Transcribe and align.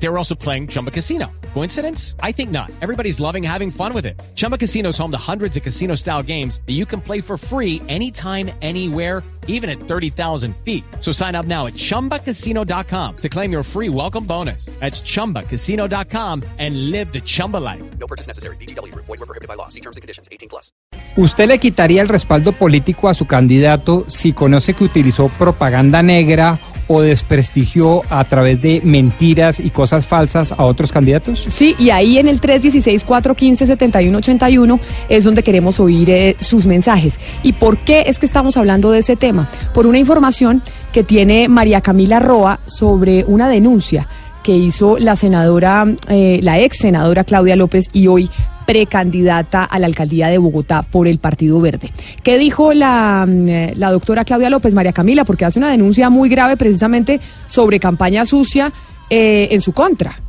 They 0.00 0.08
were 0.08 0.18
also 0.18 0.34
playing 0.34 0.68
Chumba 0.68 0.90
Casino. 0.90 1.30
Coincidence? 1.54 2.14
I 2.22 2.32
think 2.32 2.50
not. 2.50 2.70
Everybody's 2.80 3.18
loving 3.20 3.42
having 3.42 3.70
fun 3.70 3.92
with 3.92 4.06
it. 4.06 4.20
Chumba 4.34 4.56
Casino 4.56 4.90
is 4.90 4.98
home 4.98 5.10
to 5.10 5.18
hundreds 5.18 5.56
of 5.56 5.62
casino 5.62 5.96
style 5.96 6.22
games 6.22 6.60
that 6.66 6.74
you 6.74 6.86
can 6.86 7.00
play 7.00 7.20
for 7.20 7.36
free 7.36 7.82
anytime, 7.88 8.50
anywhere, 8.62 9.24
even 9.48 9.68
at 9.68 9.80
30,000 9.80 10.54
feet. 10.64 10.84
So 11.00 11.10
sign 11.10 11.34
up 11.34 11.46
now 11.46 11.66
at 11.66 11.74
chumbacasino.com 11.74 13.16
to 13.16 13.28
claim 13.28 13.50
your 13.50 13.64
free 13.64 13.88
welcome 13.88 14.24
bonus. 14.24 14.66
That's 14.78 15.00
chumbacasino.com 15.00 16.44
and 16.58 16.90
live 16.90 17.12
the 17.12 17.20
Chumba 17.20 17.56
life. 17.56 17.82
No 17.98 18.06
purchase 18.06 18.28
necessary. 18.28 18.56
BGW. 18.56 18.94
Void 18.94 19.08
were 19.08 19.26
prohibited 19.26 19.48
by 19.48 19.54
law. 19.54 19.68
See 19.68 19.80
terms 19.80 19.96
and 19.96 20.02
conditions. 20.02 20.28
18 20.30 20.48
plus. 20.48 20.70
¿Usted 21.16 21.48
le 21.48 21.58
quitaría 21.58 22.02
el 22.02 22.08
respaldo 22.08 22.52
político 22.52 23.08
a 23.08 23.14
su 23.14 23.26
candidato 23.26 24.04
si 24.08 24.32
conoce 24.32 24.74
que 24.74 24.84
utilizó 24.84 25.28
propaganda 25.30 26.02
negra 26.02 26.60
o 26.88 27.00
desprestigió 27.00 28.02
a 28.10 28.24
través 28.24 28.60
de 28.60 28.80
mentiras 28.82 29.60
y 29.60 29.70
cosas 29.70 30.06
falsas 30.06 30.52
a 30.52 30.64
otros 30.64 30.90
candidatos? 30.90 31.44
Sí, 31.48 31.76
y 31.78 31.90
ahí 31.90 32.18
en 32.18 32.26
el 32.28 32.40
316-415-7181 32.40 34.80
es 35.08 35.24
donde 35.24 35.42
queremos 35.42 35.80
oír 35.80 36.10
eh, 36.10 36.36
sus 36.40 36.66
mensajes. 36.66 37.20
¿Y 37.42 37.52
por 37.52 37.84
qué 37.84 38.04
es 38.06 38.18
que 38.18 38.26
estamos 38.26 38.56
hablando 38.56 38.90
de 38.90 39.00
ese 39.00 39.16
tema? 39.16 39.48
Por 39.74 39.86
una 39.86 39.98
información 39.98 40.62
que 40.92 41.04
tiene 41.04 41.48
María 41.48 41.80
Camila 41.80 42.18
Roa 42.18 42.60
sobre 42.66 43.24
una 43.24 43.48
denuncia 43.48 44.08
que 44.42 44.56
hizo 44.56 44.98
la 44.98 45.16
senadora, 45.16 45.86
eh, 46.08 46.40
la 46.42 46.58
ex 46.58 46.78
senadora 46.78 47.24
Claudia 47.24 47.56
López 47.56 47.88
y 47.92 48.06
hoy 48.06 48.30
precandidata 48.68 49.64
a 49.64 49.78
la 49.78 49.86
alcaldía 49.86 50.28
de 50.28 50.36
Bogotá 50.36 50.82
por 50.82 51.08
el 51.08 51.18
Partido 51.18 51.58
Verde. 51.58 51.90
¿Qué 52.22 52.36
dijo 52.36 52.74
la, 52.74 53.24
mm, 53.26 53.48
eh, 53.48 53.72
la 53.76 53.90
doctora 53.90 54.26
Claudia 54.26 54.50
López, 54.50 54.74
María 54.74 54.92
Camila? 54.92 55.24
Porque 55.24 55.46
hace 55.46 55.58
una 55.58 55.70
denuncia 55.70 56.10
muy 56.10 56.28
grave 56.28 56.58
precisamente 56.58 57.18
sobre 57.46 57.80
campaña 57.80 58.26
sucia 58.26 58.70
eh, 59.08 59.48
en 59.52 59.62
su 59.62 59.72
contra. 59.72 60.20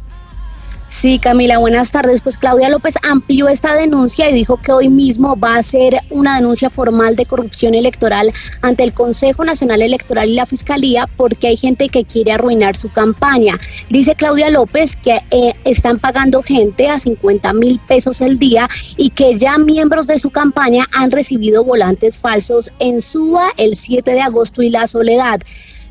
Sí, 0.90 1.20
Camila, 1.20 1.60
buenas 1.60 1.92
tardes. 1.92 2.22
Pues 2.22 2.36
Claudia 2.36 2.68
López 2.68 2.96
amplió 3.04 3.48
esta 3.48 3.76
denuncia 3.76 4.28
y 4.28 4.34
dijo 4.34 4.58
que 4.58 4.72
hoy 4.72 4.90
mismo 4.90 5.36
va 5.36 5.54
a 5.54 5.60
hacer 5.60 6.00
una 6.10 6.38
denuncia 6.38 6.72
formal 6.72 7.16
de 7.16 7.28
corrupción 7.28 7.76
electoral 7.76 8.34
ante 8.64 8.84
el 8.84 8.94
Consejo 8.94 9.46
Nacional 9.46 9.84
Electoral 9.84 10.28
y 10.28 10.34
la 10.34 10.48
Fiscalía 10.48 11.08
porque 11.16 11.46
hay 11.46 11.58
gente 11.58 11.90
que 11.90 12.06
quiere 12.06 12.32
arruinar 12.32 12.76
su 12.76 12.92
campaña. 12.92 13.56
Dice 13.92 14.16
Claudia 14.16 14.50
López 14.50 14.96
que 14.96 15.22
eh, 15.30 15.54
están 15.64 16.00
pagando 16.00 16.42
gente 16.42 16.90
a 16.90 16.98
50 16.98 17.54
mil 17.54 17.80
pesos 17.88 18.20
el 18.22 18.40
día 18.40 18.68
y 18.98 19.12
que 19.12 19.38
ya 19.38 19.60
miembros 19.60 20.08
de 20.08 20.18
su 20.18 20.32
campaña 20.32 20.88
han 20.92 21.12
recibido 21.12 21.64
volantes 21.64 22.20
falsos 22.20 22.72
en 22.80 23.04
Suba 23.04 23.52
el 23.58 23.76
7 23.76 24.10
de 24.10 24.22
agosto 24.22 24.64
y 24.64 24.72
La 24.72 24.88
Soledad. 24.88 25.40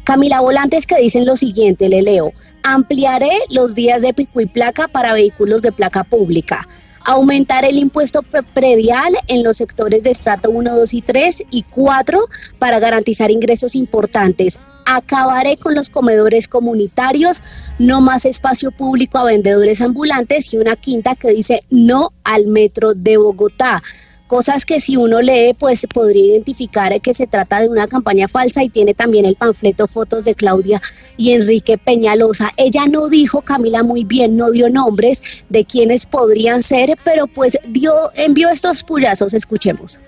Camila 0.08 0.40
Volantes 0.40 0.86
que 0.86 0.96
dicen 0.96 1.26
lo 1.26 1.36
siguiente, 1.36 1.86
le 1.90 2.00
leo, 2.00 2.32
ampliaré 2.62 3.28
los 3.50 3.74
días 3.74 4.00
de 4.00 4.14
pico 4.14 4.40
y 4.40 4.46
placa 4.46 4.88
para 4.88 5.12
vehículos 5.12 5.60
de 5.60 5.70
placa 5.70 6.02
pública, 6.02 6.66
aumentar 7.04 7.66
el 7.66 7.76
impuesto 7.76 8.22
pre- 8.22 8.42
predial 8.42 9.12
en 9.26 9.42
los 9.44 9.58
sectores 9.58 10.04
de 10.04 10.10
estrato 10.10 10.48
1, 10.48 10.74
2 10.74 10.94
y 10.94 11.02
3 11.02 11.42
y 11.50 11.62
4 11.62 12.26
para 12.58 12.78
garantizar 12.78 13.30
ingresos 13.30 13.74
importantes. 13.74 14.58
Acabaré 14.86 15.58
con 15.58 15.74
los 15.74 15.90
comedores 15.90 16.48
comunitarios, 16.48 17.42
no 17.78 18.00
más 18.00 18.24
espacio 18.24 18.70
público 18.70 19.18
a 19.18 19.24
vendedores 19.24 19.82
ambulantes 19.82 20.54
y 20.54 20.56
una 20.56 20.76
quinta 20.76 21.16
que 21.16 21.28
dice 21.32 21.64
no 21.68 22.12
al 22.24 22.46
metro 22.46 22.94
de 22.94 23.18
Bogotá 23.18 23.82
cosas 24.28 24.64
que 24.64 24.78
si 24.78 24.96
uno 24.96 25.20
lee 25.20 25.56
pues 25.58 25.84
podría 25.92 26.34
identificar 26.34 27.00
que 27.00 27.14
se 27.14 27.26
trata 27.26 27.60
de 27.60 27.68
una 27.68 27.88
campaña 27.88 28.28
falsa 28.28 28.62
y 28.62 28.68
tiene 28.68 28.94
también 28.94 29.24
el 29.24 29.34
panfleto 29.34 29.88
fotos 29.88 30.22
de 30.22 30.36
Claudia 30.36 30.80
y 31.16 31.32
Enrique 31.32 31.78
Peñalosa. 31.78 32.52
Ella 32.56 32.86
no 32.86 33.08
dijo, 33.08 33.42
Camila 33.42 33.82
muy 33.82 34.04
bien, 34.04 34.36
no 34.36 34.52
dio 34.52 34.70
nombres 34.70 35.44
de 35.48 35.64
quienes 35.64 36.06
podrían 36.06 36.62
ser, 36.62 36.96
pero 37.04 37.26
pues 37.26 37.58
dio 37.66 37.92
envió 38.14 38.50
estos 38.50 38.84
puyazos, 38.84 39.34
escuchemos. 39.34 39.98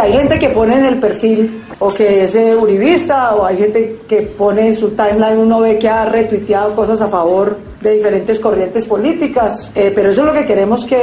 Hay 0.00 0.12
gente 0.12 0.38
que 0.38 0.50
pone 0.50 0.76
en 0.76 0.84
el 0.84 1.00
perfil 1.00 1.62
o 1.78 1.88
que 1.92 2.24
es 2.24 2.34
eh, 2.34 2.54
uribista 2.54 3.34
o 3.34 3.44
hay 3.44 3.56
gente 3.56 4.00
que 4.08 4.22
pone 4.22 4.68
en 4.68 4.74
su 4.74 4.90
timeline, 4.90 5.38
uno 5.38 5.60
ve 5.60 5.78
que 5.78 5.88
ha 5.88 6.04
retuiteado 6.04 6.74
cosas 6.76 7.00
a 7.00 7.08
favor 7.08 7.67
de 7.80 7.94
diferentes 7.94 8.40
corrientes 8.40 8.84
políticas, 8.84 9.70
eh, 9.74 9.92
pero 9.94 10.10
eso 10.10 10.22
es 10.22 10.26
lo 10.26 10.32
que 10.32 10.46
queremos 10.46 10.84
que 10.84 10.98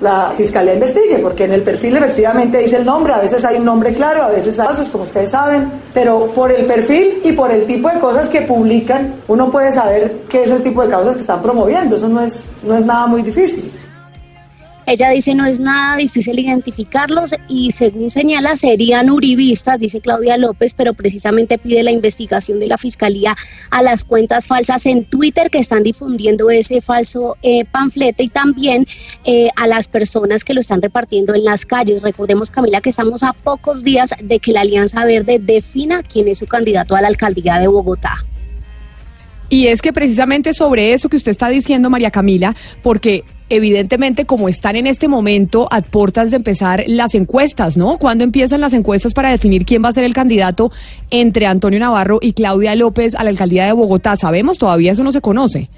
la 0.00 0.32
fiscalía 0.36 0.74
investigue, 0.74 1.18
porque 1.18 1.44
en 1.44 1.52
el 1.54 1.62
perfil 1.62 1.96
efectivamente 1.96 2.58
dice 2.58 2.76
el 2.76 2.84
nombre, 2.84 3.14
a 3.14 3.18
veces 3.18 3.44
hay 3.44 3.56
un 3.56 3.64
nombre 3.64 3.92
claro, 3.94 4.22
a 4.22 4.28
veces 4.28 4.58
hay 4.60 4.66
falsos, 4.66 4.88
como 4.88 5.04
ustedes 5.04 5.30
saben, 5.30 5.70
pero 5.94 6.26
por 6.26 6.52
el 6.52 6.66
perfil 6.66 7.20
y 7.24 7.32
por 7.32 7.50
el 7.50 7.64
tipo 7.66 7.88
de 7.88 7.98
cosas 7.98 8.28
que 8.28 8.42
publican, 8.42 9.14
uno 9.26 9.50
puede 9.50 9.72
saber 9.72 10.18
qué 10.28 10.42
es 10.42 10.50
el 10.50 10.62
tipo 10.62 10.82
de 10.82 10.90
causas 10.90 11.14
que 11.14 11.22
están 11.22 11.42
promoviendo, 11.42 11.96
eso 11.96 12.08
no 12.08 12.22
es, 12.22 12.42
no 12.62 12.76
es 12.76 12.84
nada 12.84 13.06
muy 13.06 13.22
difícil. 13.22 13.72
Ella 14.88 15.10
dice 15.10 15.34
no 15.34 15.44
es 15.44 15.60
nada 15.60 15.98
difícil 15.98 16.38
identificarlos 16.38 17.34
y 17.46 17.72
según 17.72 18.08
señala 18.08 18.56
serían 18.56 19.10
uribistas, 19.10 19.78
dice 19.78 20.00
Claudia 20.00 20.38
López, 20.38 20.72
pero 20.72 20.94
precisamente 20.94 21.58
pide 21.58 21.82
la 21.82 21.90
investigación 21.90 22.58
de 22.58 22.68
la 22.68 22.78
Fiscalía 22.78 23.36
a 23.70 23.82
las 23.82 24.02
cuentas 24.02 24.46
falsas 24.46 24.86
en 24.86 25.04
Twitter 25.04 25.50
que 25.50 25.58
están 25.58 25.82
difundiendo 25.82 26.48
ese 26.48 26.80
falso 26.80 27.36
eh, 27.42 27.66
panflete 27.66 28.22
y 28.22 28.28
también 28.30 28.86
eh, 29.26 29.50
a 29.56 29.66
las 29.66 29.88
personas 29.88 30.42
que 30.42 30.54
lo 30.54 30.62
están 30.62 30.80
repartiendo 30.80 31.34
en 31.34 31.44
las 31.44 31.66
calles. 31.66 32.02
Recordemos, 32.02 32.50
Camila, 32.50 32.80
que 32.80 32.88
estamos 32.88 33.22
a 33.22 33.34
pocos 33.34 33.84
días 33.84 34.14
de 34.22 34.38
que 34.38 34.52
la 34.52 34.62
Alianza 34.62 35.04
Verde 35.04 35.38
defina 35.38 36.02
quién 36.02 36.28
es 36.28 36.38
su 36.38 36.46
candidato 36.46 36.96
a 36.96 37.02
la 37.02 37.08
alcaldía 37.08 37.58
de 37.58 37.68
Bogotá. 37.68 38.14
Y 39.50 39.66
es 39.66 39.82
que 39.82 39.92
precisamente 39.92 40.54
sobre 40.54 40.94
eso 40.94 41.10
que 41.10 41.18
usted 41.18 41.32
está 41.32 41.50
diciendo, 41.50 41.90
María 41.90 42.10
Camila, 42.10 42.56
porque 42.82 43.24
evidentemente 43.48 44.26
como 44.26 44.48
están 44.48 44.76
en 44.76 44.86
este 44.86 45.08
momento 45.08 45.68
a 45.70 45.80
puertas 45.80 46.30
de 46.30 46.36
empezar 46.36 46.84
las 46.86 47.14
encuestas, 47.14 47.76
¿no? 47.76 47.98
¿Cuándo 47.98 48.24
empiezan 48.24 48.60
las 48.60 48.72
encuestas 48.72 49.14
para 49.14 49.30
definir 49.30 49.64
quién 49.64 49.84
va 49.84 49.88
a 49.88 49.92
ser 49.92 50.04
el 50.04 50.14
candidato 50.14 50.70
entre 51.10 51.46
Antonio 51.46 51.78
Navarro 51.80 52.18
y 52.20 52.32
Claudia 52.32 52.74
López 52.74 53.14
a 53.14 53.24
la 53.24 53.30
alcaldía 53.30 53.66
de 53.66 53.72
Bogotá? 53.72 54.16
¿Sabemos? 54.16 54.58
Todavía 54.58 54.92
eso 54.92 55.04
no 55.04 55.12
se 55.12 55.20
conoce. 55.20 55.70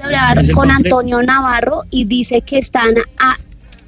hablar 0.00 0.50
con 0.52 0.70
Antonio 0.70 1.22
Navarro 1.22 1.82
y 1.90 2.04
dice 2.04 2.40
que 2.42 2.58
están 2.58 2.94
a 3.18 3.36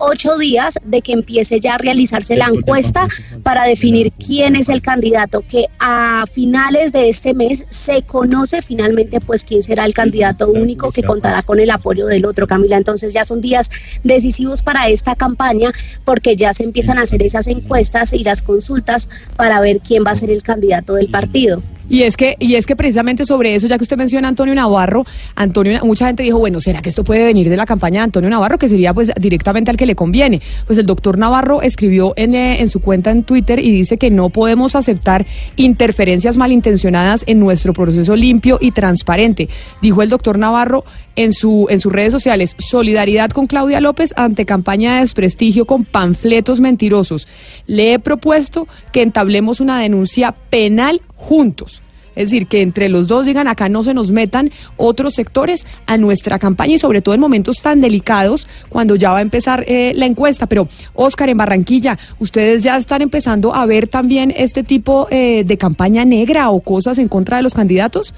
ocho 0.00 0.36
días 0.36 0.78
de 0.84 1.00
que 1.02 1.12
empiece 1.12 1.60
ya 1.60 1.74
a 1.74 1.78
realizarse 1.78 2.36
la 2.36 2.46
encuesta 2.46 3.06
para 3.42 3.64
definir 3.64 4.12
quién 4.12 4.56
es 4.56 4.68
el 4.68 4.82
candidato, 4.82 5.42
que 5.46 5.66
a 5.78 6.24
finales 6.30 6.92
de 6.92 7.08
este 7.08 7.34
mes 7.34 7.64
se 7.70 8.02
conoce 8.02 8.62
finalmente 8.62 9.20
pues 9.20 9.44
quién 9.44 9.62
será 9.62 9.84
el 9.84 9.94
candidato 9.94 10.50
único 10.50 10.90
que 10.90 11.02
contará 11.02 11.42
con 11.42 11.60
el 11.60 11.70
apoyo 11.70 12.06
del 12.06 12.24
otro, 12.24 12.46
Camila. 12.46 12.76
Entonces 12.76 13.12
ya 13.12 13.24
son 13.24 13.40
días 13.40 14.00
decisivos 14.02 14.62
para 14.62 14.88
esta 14.88 15.14
campaña 15.14 15.70
porque 16.04 16.36
ya 16.36 16.52
se 16.52 16.64
empiezan 16.64 16.98
a 16.98 17.02
hacer 17.02 17.22
esas 17.22 17.46
encuestas 17.46 18.12
y 18.12 18.24
las 18.24 18.42
consultas 18.42 19.28
para 19.36 19.60
ver 19.60 19.80
quién 19.80 20.04
va 20.04 20.12
a 20.12 20.16
ser 20.16 20.30
el 20.30 20.42
candidato 20.42 20.94
del 20.94 21.08
partido. 21.10 21.62
Y 21.90 22.04
es 22.04 22.16
que 22.16 22.36
y 22.38 22.54
es 22.54 22.66
que 22.66 22.76
precisamente 22.76 23.26
sobre 23.26 23.54
eso, 23.56 23.66
ya 23.66 23.76
que 23.76 23.82
usted 23.82 23.98
menciona 23.98 24.28
a 24.28 24.30
Antonio 24.30 24.54
Navarro, 24.54 25.04
Antonio 25.34 25.84
mucha 25.84 26.06
gente 26.06 26.22
dijo, 26.22 26.38
bueno, 26.38 26.60
¿será 26.60 26.80
que 26.80 26.88
esto 26.88 27.02
puede 27.02 27.24
venir 27.24 27.50
de 27.50 27.56
la 27.56 27.66
campaña 27.66 28.00
de 28.00 28.04
Antonio 28.04 28.30
Navarro 28.30 28.58
que 28.58 28.68
sería 28.68 28.94
pues 28.94 29.10
directamente 29.20 29.72
al 29.72 29.76
que 29.76 29.86
le 29.86 29.96
conviene? 29.96 30.40
Pues 30.66 30.78
el 30.78 30.86
doctor 30.86 31.18
Navarro 31.18 31.62
escribió 31.62 32.14
en, 32.16 32.36
eh, 32.36 32.60
en 32.60 32.68
su 32.68 32.80
cuenta 32.80 33.10
en 33.10 33.24
Twitter 33.24 33.58
y 33.58 33.72
dice 33.72 33.98
que 33.98 34.08
no 34.08 34.30
podemos 34.30 34.76
aceptar 34.76 35.26
interferencias 35.56 36.36
malintencionadas 36.36 37.24
en 37.26 37.40
nuestro 37.40 37.72
proceso 37.72 38.14
limpio 38.14 38.58
y 38.60 38.70
transparente. 38.70 39.48
Dijo 39.82 40.00
el 40.02 40.10
doctor 40.10 40.38
Navarro 40.38 40.84
en 41.16 41.32
su 41.32 41.66
en 41.70 41.80
sus 41.80 41.92
redes 41.92 42.12
sociales, 42.12 42.54
solidaridad 42.58 43.30
con 43.30 43.48
Claudia 43.48 43.80
López 43.80 44.14
ante 44.16 44.46
campaña 44.46 44.94
de 44.94 45.00
desprestigio 45.00 45.64
con 45.64 45.84
panfletos 45.84 46.60
mentirosos. 46.60 47.26
Le 47.66 47.94
he 47.94 47.98
propuesto 47.98 48.68
que 48.92 49.02
entablemos 49.02 49.60
una 49.60 49.80
denuncia 49.80 50.36
penal 50.50 51.02
juntos. 51.16 51.82
Es 52.14 52.30
decir, 52.30 52.46
que 52.46 52.62
entre 52.62 52.88
los 52.88 53.06
dos 53.08 53.26
digan 53.26 53.48
acá 53.48 53.68
no 53.68 53.82
se 53.82 53.94
nos 53.94 54.10
metan 54.10 54.50
otros 54.76 55.14
sectores 55.14 55.66
a 55.86 55.96
nuestra 55.96 56.38
campaña 56.38 56.74
y 56.74 56.78
sobre 56.78 57.02
todo 57.02 57.14
en 57.14 57.20
momentos 57.20 57.58
tan 57.62 57.80
delicados 57.80 58.48
cuando 58.68 58.96
ya 58.96 59.12
va 59.12 59.18
a 59.18 59.22
empezar 59.22 59.64
eh, 59.66 59.92
la 59.94 60.06
encuesta. 60.06 60.46
Pero, 60.46 60.68
Oscar, 60.94 61.28
en 61.28 61.38
Barranquilla, 61.38 61.98
¿ustedes 62.18 62.62
ya 62.62 62.76
están 62.76 63.02
empezando 63.02 63.54
a 63.54 63.66
ver 63.66 63.88
también 63.88 64.32
este 64.36 64.62
tipo 64.62 65.08
eh, 65.10 65.44
de 65.46 65.58
campaña 65.58 66.04
negra 66.04 66.50
o 66.50 66.60
cosas 66.60 66.98
en 66.98 67.08
contra 67.08 67.36
de 67.36 67.42
los 67.42 67.54
candidatos? 67.54 68.14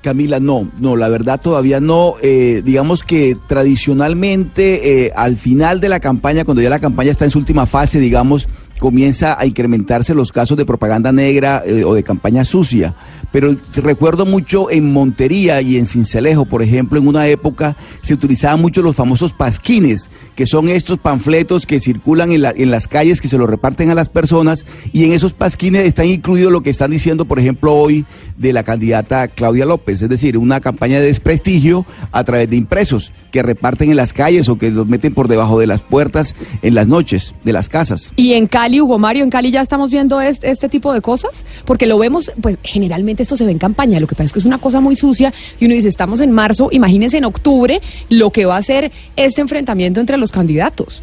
Camila, 0.00 0.38
no, 0.38 0.70
no, 0.78 0.94
la 0.94 1.08
verdad 1.08 1.40
todavía 1.40 1.80
no. 1.80 2.14
Eh, 2.22 2.62
digamos 2.64 3.02
que 3.02 3.36
tradicionalmente 3.48 5.12
al 5.16 5.36
final 5.36 5.80
de 5.80 5.88
la 5.88 5.98
campaña, 5.98 6.44
cuando 6.44 6.62
ya 6.62 6.70
la 6.70 6.78
campaña 6.78 7.10
está 7.10 7.24
en 7.24 7.32
su 7.32 7.40
última 7.40 7.66
fase, 7.66 7.98
digamos, 7.98 8.48
comienza 8.78 9.38
a 9.38 9.46
incrementarse 9.46 10.14
los 10.14 10.32
casos 10.32 10.56
de 10.56 10.64
propaganda 10.64 11.12
negra 11.12 11.62
eh, 11.66 11.84
o 11.84 11.94
de 11.94 12.02
campaña 12.02 12.44
sucia. 12.44 12.94
Pero 13.32 13.54
recuerdo 13.76 14.24
mucho 14.26 14.70
en 14.70 14.92
Montería 14.92 15.60
y 15.60 15.76
en 15.76 15.86
Cincelejo, 15.86 16.46
por 16.46 16.62
ejemplo, 16.62 16.98
en 16.98 17.06
una 17.08 17.26
época 17.28 17.76
se 18.02 18.14
utilizaban 18.14 18.60
mucho 18.60 18.80
los 18.82 18.96
famosos 18.96 19.32
pasquines, 19.32 20.10
que 20.36 20.46
son 20.46 20.68
estos 20.68 20.98
panfletos 20.98 21.66
que 21.66 21.80
circulan 21.80 22.32
en, 22.32 22.42
la- 22.42 22.54
en 22.56 22.70
las 22.70 22.88
calles, 22.88 23.20
que 23.20 23.28
se 23.28 23.38
los 23.38 23.48
reparten 23.50 23.90
a 23.90 23.94
las 23.94 24.08
personas, 24.08 24.64
y 24.92 25.04
en 25.04 25.12
esos 25.12 25.32
pasquines 25.34 25.84
están 25.84 26.06
incluidos 26.06 26.52
lo 26.52 26.62
que 26.62 26.70
están 26.70 26.90
diciendo, 26.90 27.24
por 27.26 27.38
ejemplo, 27.38 27.74
hoy 27.74 28.04
de 28.36 28.52
la 28.52 28.62
candidata 28.62 29.28
Claudia 29.28 29.64
López, 29.66 30.00
es 30.02 30.08
decir, 30.08 30.38
una 30.38 30.60
campaña 30.60 31.00
de 31.00 31.06
desprestigio 31.06 31.84
a 32.12 32.24
través 32.24 32.48
de 32.48 32.56
impresos 32.56 33.12
que 33.32 33.42
reparten 33.42 33.90
en 33.90 33.96
las 33.96 34.12
calles 34.12 34.48
o 34.48 34.56
que 34.58 34.70
los 34.70 34.86
meten 34.86 35.12
por 35.14 35.28
debajo 35.28 35.58
de 35.58 35.66
las 35.66 35.82
puertas 35.82 36.34
en 36.62 36.74
las 36.74 36.86
noches 36.86 37.34
de 37.44 37.52
las 37.52 37.68
casas. 37.68 38.12
Y 38.16 38.32
en 38.34 38.46
Cali, 38.68 38.82
Hugo 38.82 38.98
Mario, 38.98 39.24
en 39.24 39.30
Cali 39.30 39.50
ya 39.50 39.62
estamos 39.62 39.90
viendo 39.90 40.20
este, 40.20 40.68
tipo 40.68 40.92
de 40.92 41.00
cosas, 41.00 41.46
porque 41.64 41.86
lo 41.86 41.96
vemos, 41.96 42.30
pues 42.42 42.58
generalmente 42.62 43.22
esto 43.22 43.34
se 43.34 43.46
ve 43.46 43.52
en 43.52 43.58
campaña, 43.58 43.98
lo 43.98 44.06
que 44.06 44.14
pasa 44.14 44.24
es 44.24 44.32
que 44.34 44.40
es 44.40 44.44
una 44.44 44.58
cosa 44.58 44.78
muy 44.78 44.94
sucia 44.94 45.32
y 45.58 45.64
uno 45.64 45.74
dice, 45.74 45.88
estamos 45.88 46.20
en 46.20 46.32
marzo, 46.32 46.68
imagínense 46.70 47.16
en 47.16 47.24
octubre 47.24 47.80
lo 48.10 48.30
que 48.30 48.44
va 48.44 48.58
a 48.58 48.62
ser 48.62 48.92
este 49.16 49.40
enfrentamiento 49.40 50.00
entre 50.00 50.18
los 50.18 50.32
candidatos. 50.32 51.02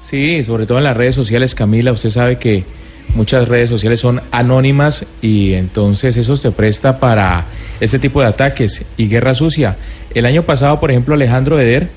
Sí, 0.00 0.42
sobre 0.42 0.64
todo 0.64 0.78
en 0.78 0.84
las 0.84 0.96
redes 0.96 1.14
sociales, 1.14 1.54
Camila, 1.54 1.92
usted 1.92 2.08
sabe 2.08 2.38
que 2.38 2.64
muchas 3.14 3.46
redes 3.46 3.68
sociales 3.68 4.00
son 4.00 4.22
anónimas 4.30 5.04
y 5.20 5.52
entonces 5.52 6.16
eso 6.16 6.34
te 6.38 6.50
presta 6.50 6.98
para 6.98 7.44
este 7.80 7.98
tipo 7.98 8.22
de 8.22 8.28
ataques 8.28 8.86
y 8.96 9.06
guerra 9.06 9.34
sucia. 9.34 9.76
El 10.14 10.24
año 10.24 10.44
pasado, 10.44 10.80
por 10.80 10.90
ejemplo, 10.90 11.14
Alejandro 11.14 11.60
Eder, 11.60 11.90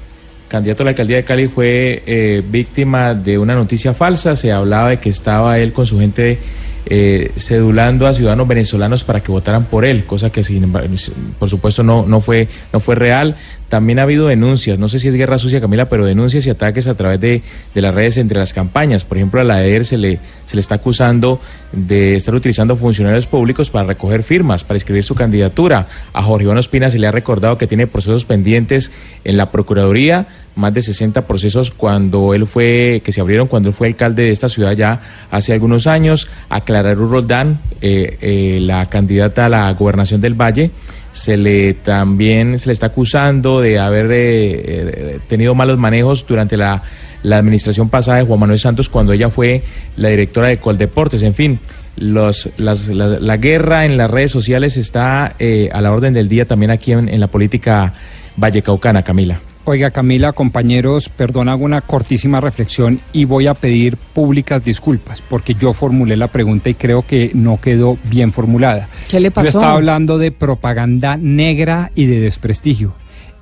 candidato 0.53 0.83
a 0.83 0.85
la 0.85 0.89
alcaldía 0.91 1.17
de 1.17 1.23
Cali, 1.23 1.47
fue 1.47 2.03
eh, 2.05 2.44
víctima 2.47 3.15
de 3.15 3.39
una 3.39 3.55
noticia 3.55 3.95
falsa. 3.95 4.35
Se 4.35 4.51
hablaba 4.51 4.89
de 4.89 5.00
que 5.00 5.09
estaba 5.09 5.57
él 5.57 5.73
con 5.73 5.88
su 5.88 6.00
gente 6.00 6.38
eh, 6.85 7.31
cedulando 7.38 8.05
a 8.05 8.13
ciudadanos 8.13 8.47
venezolanos 8.47 9.03
para 9.03 9.23
que 9.23 9.31
votaran 9.31 9.65
por 9.65 9.83
él, 9.83 10.05
cosa 10.05 10.29
que 10.31 10.44
sin 10.44 10.63
embargo, 10.63 10.94
por 11.39 11.50
supuesto 11.50 11.81
no, 11.81 12.21
fue, 12.21 12.47
no 12.71 12.79
fue 12.79 12.94
real. 12.94 13.35
También 13.69 13.97
ha 13.97 14.03
habido 14.03 14.27
denuncias, 14.27 14.77
no 14.77 14.89
sé 14.89 15.00
si 15.00 15.07
es 15.07 15.15
guerra 15.15 15.39
sucia 15.39 15.59
Camila, 15.59 15.89
pero 15.89 16.05
denuncias 16.05 16.45
y 16.45 16.51
ataques 16.51 16.85
a 16.85 16.94
través 16.94 17.19
de, 17.19 17.41
de 17.73 17.81
las 17.81 17.95
redes 17.95 18.17
entre 18.17 18.38
las 18.38 18.53
campañas. 18.53 19.05
Por 19.05 19.17
ejemplo, 19.17 19.41
a 19.41 19.44
la 19.44 19.65
EDER 19.65 19.85
se 19.85 19.97
le, 19.97 20.19
se 20.45 20.55
le 20.55 20.59
está 20.59 20.75
acusando 20.75 21.41
de 21.71 22.15
estar 22.15 22.35
utilizando 22.35 22.75
funcionarios 22.75 23.25
públicos 23.25 23.71
para 23.71 23.88
recoger 23.88 24.21
firmas, 24.21 24.63
para 24.63 24.77
escribir 24.77 25.03
su 25.03 25.15
candidatura. 25.15 25.88
A 26.13 26.21
Jorge 26.21 26.44
Iván 26.44 26.59
Ospina 26.59 26.91
se 26.91 27.00
le 27.00 27.07
ha 27.07 27.11
recordado 27.11 27.57
que 27.57 27.65
tiene 27.65 27.88
procesos 27.88 28.25
pendientes 28.25 28.91
en 29.23 29.38
la 29.38 29.50
Procuraduría, 29.50 30.27
más 30.55 30.73
de 30.73 30.81
60 30.81 31.25
procesos 31.25 31.71
cuando 31.71 32.33
él 32.33 32.45
fue, 32.47 33.01
que 33.03 33.11
se 33.11 33.21
abrieron 33.21 33.47
cuando 33.47 33.69
él 33.69 33.75
fue 33.75 33.88
alcalde 33.88 34.23
de 34.23 34.31
esta 34.31 34.50
ciudad 34.50 34.73
ya 34.73 35.01
hace 35.31 35.53
algunos 35.53 35.88
años. 35.88 36.27
A 36.50 36.61
Clara 36.61 36.94
Roldán, 36.94 37.59
eh, 37.81 38.17
eh, 38.21 38.59
la 38.61 38.88
candidata 38.89 39.45
a 39.45 39.50
la 39.50 39.71
gobernación 39.73 40.21
del 40.21 40.35
Valle, 40.39 40.71
se 41.11 41.38
le 41.38 41.73
también 41.75 42.57
se 42.59 42.67
le 42.67 42.73
está 42.73 42.88
acusando 42.88 43.61
de 43.61 43.77
haber 43.79 44.07
eh, 44.11 44.15
eh, 44.15 45.19
tenido 45.27 45.53
malos 45.55 45.77
manejos 45.77 46.25
durante 46.27 46.57
la, 46.57 46.81
la 47.21 47.38
administración 47.38 47.89
pasada 47.89 48.17
de 48.17 48.23
Juan 48.25 48.39
Manuel 48.39 48.57
Santos 48.59 48.89
cuando 48.89 49.13
ella 49.13 49.29
fue 49.29 49.63
la 49.95 50.09
directora 50.09 50.47
de 50.47 50.57
Coldeportes. 50.57 51.21
En 51.21 51.33
fin, 51.35 51.59
los, 51.97 52.50
las- 52.57 52.88
la, 52.89 53.07
la 53.19 53.38
guerra 53.38 53.85
en 53.85 53.97
las 53.97 54.09
redes 54.09 54.31
sociales 54.31 54.75
está 54.77 55.35
eh, 55.38 55.69
a 55.71 55.81
la 55.81 55.91
orden 55.91 56.13
del 56.13 56.27
día 56.29 56.47
también 56.47 56.71
aquí 56.71 56.91
en 56.94 57.19
la 57.19 57.27
política 57.27 57.94
vallecaucana, 58.35 59.03
Camila. 59.03 59.39
Oiga, 59.65 59.92
Camila, 59.92 60.33
compañeros, 60.33 61.07
perdón, 61.07 61.48
hago 61.48 61.63
una 61.63 61.80
cortísima 61.80 62.42
reflexión 62.42 63.00
y 63.13 63.24
voy 63.24 63.48
a 63.48 63.54
pedir 63.54 63.95
públicas 63.95 64.63
disculpas 64.63 65.21
porque 65.21 65.54
yo 65.54 65.71
formulé 65.71 66.18
la 66.18 66.27
pregunta 66.27 66.69
y 66.69 66.74
creo 66.74 67.07
que 67.07 67.31
no 67.33 67.62
quedó 67.62 67.98
bien 68.04 68.33
formulada. 68.33 68.89
¿Qué 69.10 69.21
le 69.21 69.30
Yo 69.30 69.33
pasó? 69.33 69.48
estaba 69.48 69.74
hablando 69.74 70.18
de 70.18 70.33
propaganda 70.33 71.15
negra 71.15 71.92
y 71.95 72.07
de 72.07 72.19
desprestigio. 72.19 72.94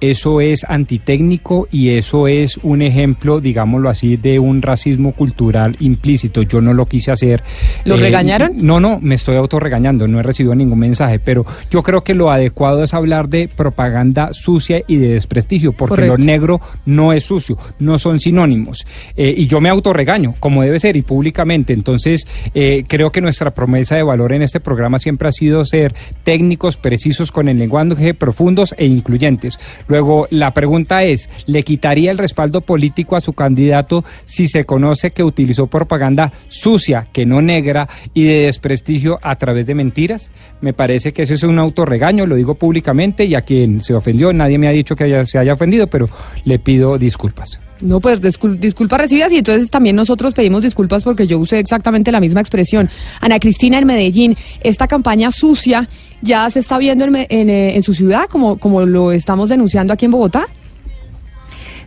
Eso 0.01 0.41
es 0.41 0.65
antitécnico 0.67 1.67
y 1.71 1.89
eso 1.89 2.27
es 2.27 2.57
un 2.57 2.81
ejemplo, 2.81 3.39
digámoslo 3.39 3.89
así, 3.89 4.17
de 4.17 4.39
un 4.39 4.61
racismo 4.61 5.13
cultural 5.13 5.77
implícito. 5.79 6.41
Yo 6.41 6.61
no 6.61 6.73
lo 6.73 6.85
quise 6.87 7.11
hacer. 7.11 7.43
¿Lo 7.85 7.97
regañaron? 7.97 8.53
No, 8.55 8.79
no, 8.79 8.99
me 8.99 9.15
estoy 9.15 9.35
autorregañando, 9.35 10.07
no 10.07 10.19
he 10.19 10.23
recibido 10.23 10.55
ningún 10.55 10.79
mensaje, 10.79 11.19
pero 11.19 11.45
yo 11.69 11.83
creo 11.83 12.03
que 12.03 12.13
lo 12.13 12.31
adecuado 12.31 12.83
es 12.83 12.93
hablar 12.93 13.27
de 13.27 13.47
propaganda 13.47 14.33
sucia 14.33 14.81
y 14.87 14.97
de 14.97 15.09
desprestigio, 15.09 15.73
porque 15.73 15.95
Correcto. 15.95 16.17
lo 16.17 16.23
negro 16.23 16.61
no 16.85 17.13
es 17.13 17.23
sucio, 17.23 17.57
no 17.79 17.99
son 17.99 18.19
sinónimos. 18.19 18.85
Eh, 19.15 19.33
y 19.35 19.47
yo 19.47 19.61
me 19.61 19.69
autorregaño, 19.69 20.35
como 20.39 20.63
debe 20.63 20.79
ser, 20.79 20.95
y 20.95 21.01
públicamente. 21.01 21.73
Entonces, 21.73 22.27
eh, 22.53 22.85
creo 22.87 23.11
que 23.11 23.21
nuestra 23.21 23.51
promesa 23.51 23.95
de 23.95 24.03
valor 24.03 24.33
en 24.33 24.41
este 24.41 24.59
programa 24.59 24.99
siempre 24.99 25.27
ha 25.27 25.31
sido 25.31 25.65
ser 25.65 25.93
técnicos, 26.23 26.77
precisos 26.77 27.31
con 27.31 27.49
el 27.49 27.57
lenguaje, 27.57 28.13
profundos 28.13 28.75
e 28.77 28.85
incluyentes. 28.85 29.59
Luego, 29.91 30.25
la 30.29 30.53
pregunta 30.53 31.03
es, 31.03 31.29
¿le 31.47 31.63
quitaría 31.63 32.11
el 32.11 32.17
respaldo 32.17 32.61
político 32.61 33.17
a 33.17 33.19
su 33.19 33.33
candidato 33.33 34.05
si 34.23 34.47
se 34.47 34.63
conoce 34.63 35.11
que 35.11 35.21
utilizó 35.21 35.67
propaganda 35.67 36.31
sucia, 36.47 37.07
que 37.11 37.25
no 37.25 37.41
negra, 37.41 37.89
y 38.13 38.23
de 38.23 38.45
desprestigio 38.45 39.19
a 39.21 39.35
través 39.35 39.65
de 39.65 39.75
mentiras? 39.75 40.31
Me 40.61 40.71
parece 40.71 41.11
que 41.11 41.23
eso 41.23 41.33
es 41.33 41.43
un 41.43 41.59
autorregaño, 41.59 42.25
lo 42.25 42.35
digo 42.35 42.55
públicamente, 42.55 43.25
y 43.25 43.35
a 43.35 43.41
quien 43.41 43.81
se 43.81 43.93
ofendió, 43.93 44.31
nadie 44.31 44.57
me 44.57 44.69
ha 44.69 44.71
dicho 44.71 44.95
que 44.95 45.25
se 45.25 45.37
haya 45.37 45.55
ofendido, 45.55 45.87
pero 45.87 46.09
le 46.45 46.57
pido 46.57 46.97
disculpas. 46.97 47.59
No, 47.81 47.99
pues 47.99 48.21
discul- 48.21 48.57
disculpas 48.59 48.99
recibidas 49.01 49.31
y 49.31 49.37
entonces 49.37 49.69
también 49.69 49.95
nosotros 49.95 50.33
pedimos 50.33 50.61
disculpas 50.61 51.03
porque 51.03 51.25
yo 51.27 51.39
usé 51.39 51.59
exactamente 51.59 52.11
la 52.11 52.19
misma 52.19 52.39
expresión. 52.41 52.89
Ana 53.19 53.39
Cristina 53.39 53.79
en 53.79 53.87
Medellín, 53.87 54.37
esta 54.61 54.87
campaña 54.87 55.31
sucia 55.31 55.89
ya 56.21 56.49
se 56.49 56.59
está 56.59 56.77
viendo 56.77 57.05
en, 57.05 57.15
eh, 57.15 57.75
en 57.75 57.83
su 57.83 57.93
ciudad 57.93 58.25
como, 58.29 58.57
como 58.59 58.85
lo 58.85 59.11
estamos 59.11 59.49
denunciando 59.49 59.93
aquí 59.93 60.05
en 60.05 60.11
Bogotá. 60.11 60.45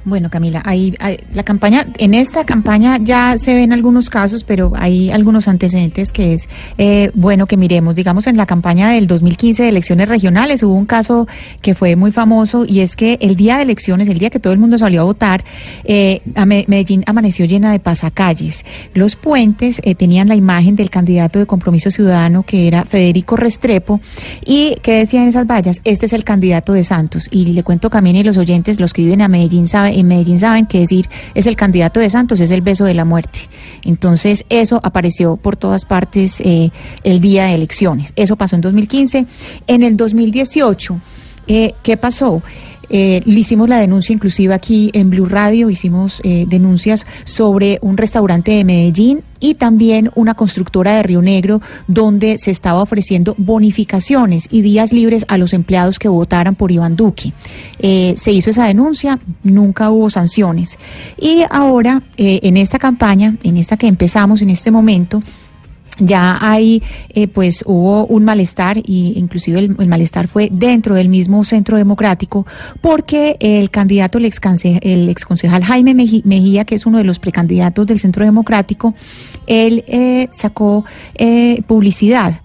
Bueno, 0.06 0.28
Camila, 0.28 0.60
hay, 0.66 0.94
la 1.32 1.44
campaña, 1.44 1.86
en 1.96 2.12
esta 2.12 2.44
campaña 2.44 2.98
ya 3.02 3.36
se 3.38 3.54
ven 3.54 3.72
algunos 3.72 4.10
casos, 4.10 4.44
pero 4.44 4.72
hay 4.76 5.10
algunos 5.10 5.48
antecedentes 5.48 6.12
que 6.12 6.34
es 6.34 6.46
eh, 6.76 7.10
bueno 7.14 7.46
que 7.46 7.56
miremos. 7.56 7.94
Digamos, 7.94 8.26
en 8.26 8.36
la 8.36 8.44
campaña 8.44 8.90
del 8.90 9.06
2015 9.06 9.62
de 9.62 9.68
elecciones 9.70 10.10
regionales 10.10 10.62
hubo 10.62 10.74
un 10.74 10.84
caso 10.84 11.26
que 11.62 11.74
fue 11.74 11.96
muy 11.96 12.12
famoso 12.12 12.66
y 12.68 12.80
es 12.80 12.96
que 12.96 13.16
el 13.22 13.34
día 13.34 13.56
de 13.56 13.62
elecciones, 13.62 14.06
el 14.10 14.18
día 14.18 14.28
que 14.28 14.38
todo 14.38 14.52
el 14.52 14.58
mundo 14.58 14.76
salió 14.76 15.00
a 15.00 15.04
votar, 15.04 15.42
eh, 15.84 16.20
a 16.34 16.44
Me- 16.44 16.66
Medellín 16.68 17.02
amaneció 17.06 17.46
llena 17.46 17.72
de 17.72 17.78
pasacalles. 17.78 18.62
Los 18.92 19.16
puentes 19.16 19.80
eh, 19.84 19.94
tenían 19.94 20.28
la 20.28 20.34
imagen 20.36 20.76
del 20.76 20.90
candidato 20.90 21.38
de 21.38 21.46
Compromiso 21.46 21.90
Ciudadano 21.90 22.42
que 22.42 22.68
era 22.68 22.84
Federico 22.84 23.36
Restrepo 23.36 24.00
y 24.44 24.74
que 24.82 24.92
decían 24.98 25.28
esas 25.28 25.46
vallas, 25.46 25.80
este 25.84 26.04
es 26.04 26.12
el 26.12 26.24
candidato 26.24 26.74
de 26.74 26.84
Santos. 26.84 27.26
Y 27.30 27.46
le 27.54 27.62
cuento 27.62 27.88
Camila 27.88 28.18
y 28.18 28.24
los 28.24 28.36
oyentes, 28.36 28.80
los 28.80 28.92
que 28.92 29.00
viven 29.02 29.22
a 29.22 29.28
Medellín 29.28 29.66
saben, 29.66 29.93
en 29.94 30.08
Medellín 30.08 30.38
saben 30.38 30.66
que 30.66 30.80
decir 30.80 31.08
es 31.34 31.46
el 31.46 31.56
candidato 31.56 32.00
de 32.00 32.10
Santos, 32.10 32.40
es 32.40 32.50
el 32.50 32.60
beso 32.60 32.84
de 32.84 32.94
la 32.94 33.04
muerte. 33.04 33.40
Entonces, 33.82 34.44
eso 34.48 34.80
apareció 34.82 35.36
por 35.36 35.56
todas 35.56 35.84
partes 35.84 36.40
eh, 36.40 36.70
el 37.02 37.20
día 37.20 37.46
de 37.46 37.54
elecciones. 37.54 38.12
Eso 38.16 38.36
pasó 38.36 38.56
en 38.56 38.62
2015. 38.62 39.26
En 39.66 39.82
el 39.82 39.96
2018, 39.96 41.00
eh, 41.46 41.74
¿qué 41.82 41.96
pasó? 41.96 42.42
Eh, 42.90 43.22
le 43.24 43.40
hicimos 43.40 43.68
la 43.68 43.78
denuncia 43.78 44.12
inclusive 44.12 44.54
aquí 44.54 44.90
en 44.92 45.10
Blue 45.10 45.26
Radio, 45.26 45.70
hicimos 45.70 46.20
eh, 46.24 46.46
denuncias 46.48 47.06
sobre 47.24 47.78
un 47.82 47.96
restaurante 47.96 48.52
de 48.52 48.64
Medellín 48.64 49.22
y 49.44 49.54
también 49.54 50.10
una 50.14 50.32
constructora 50.32 50.94
de 50.94 51.02
Río 51.02 51.20
Negro 51.20 51.60
donde 51.86 52.38
se 52.38 52.50
estaba 52.50 52.80
ofreciendo 52.80 53.34
bonificaciones 53.36 54.48
y 54.50 54.62
días 54.62 54.92
libres 54.92 55.26
a 55.28 55.36
los 55.36 55.52
empleados 55.52 55.98
que 55.98 56.08
votaran 56.08 56.54
por 56.54 56.72
Iván 56.72 56.96
Duque. 56.96 57.34
Eh, 57.78 58.14
se 58.16 58.32
hizo 58.32 58.48
esa 58.48 58.64
denuncia, 58.64 59.20
nunca 59.42 59.90
hubo 59.90 60.08
sanciones. 60.08 60.78
Y 61.20 61.42
ahora, 61.50 62.02
eh, 62.16 62.40
en 62.42 62.56
esta 62.56 62.78
campaña, 62.78 63.36
en 63.42 63.58
esta 63.58 63.76
que 63.76 63.86
empezamos 63.86 64.40
en 64.40 64.48
este 64.48 64.70
momento, 64.70 65.22
ya 65.98 66.38
hay, 66.40 66.82
eh, 67.10 67.28
pues 67.28 67.62
hubo 67.66 68.06
un 68.06 68.24
malestar 68.24 68.78
y 68.78 69.14
inclusive 69.16 69.60
el, 69.60 69.88
malestar 69.88 70.28
fue 70.28 70.48
dentro 70.52 70.94
del 70.94 71.08
mismo 71.08 71.44
centro 71.44 71.76
democrático 71.76 72.46
porque 72.80 73.36
el 73.40 73.70
candidato, 73.70 74.18
el, 74.18 74.24
exconse- 74.24 74.80
el 74.82 75.08
exconcejal 75.08 75.62
Jaime 75.64 75.94
Mejía, 75.94 76.64
que 76.64 76.74
es 76.74 76.86
uno 76.86 76.98
de 76.98 77.04
los 77.04 77.18
precandidatos 77.18 77.86
del 77.86 77.98
centro 78.00 78.24
democrático, 78.24 78.94
él 79.46 79.84
eh, 79.86 80.28
sacó 80.32 80.84
eh, 81.16 81.62
publicidad. 81.66 82.40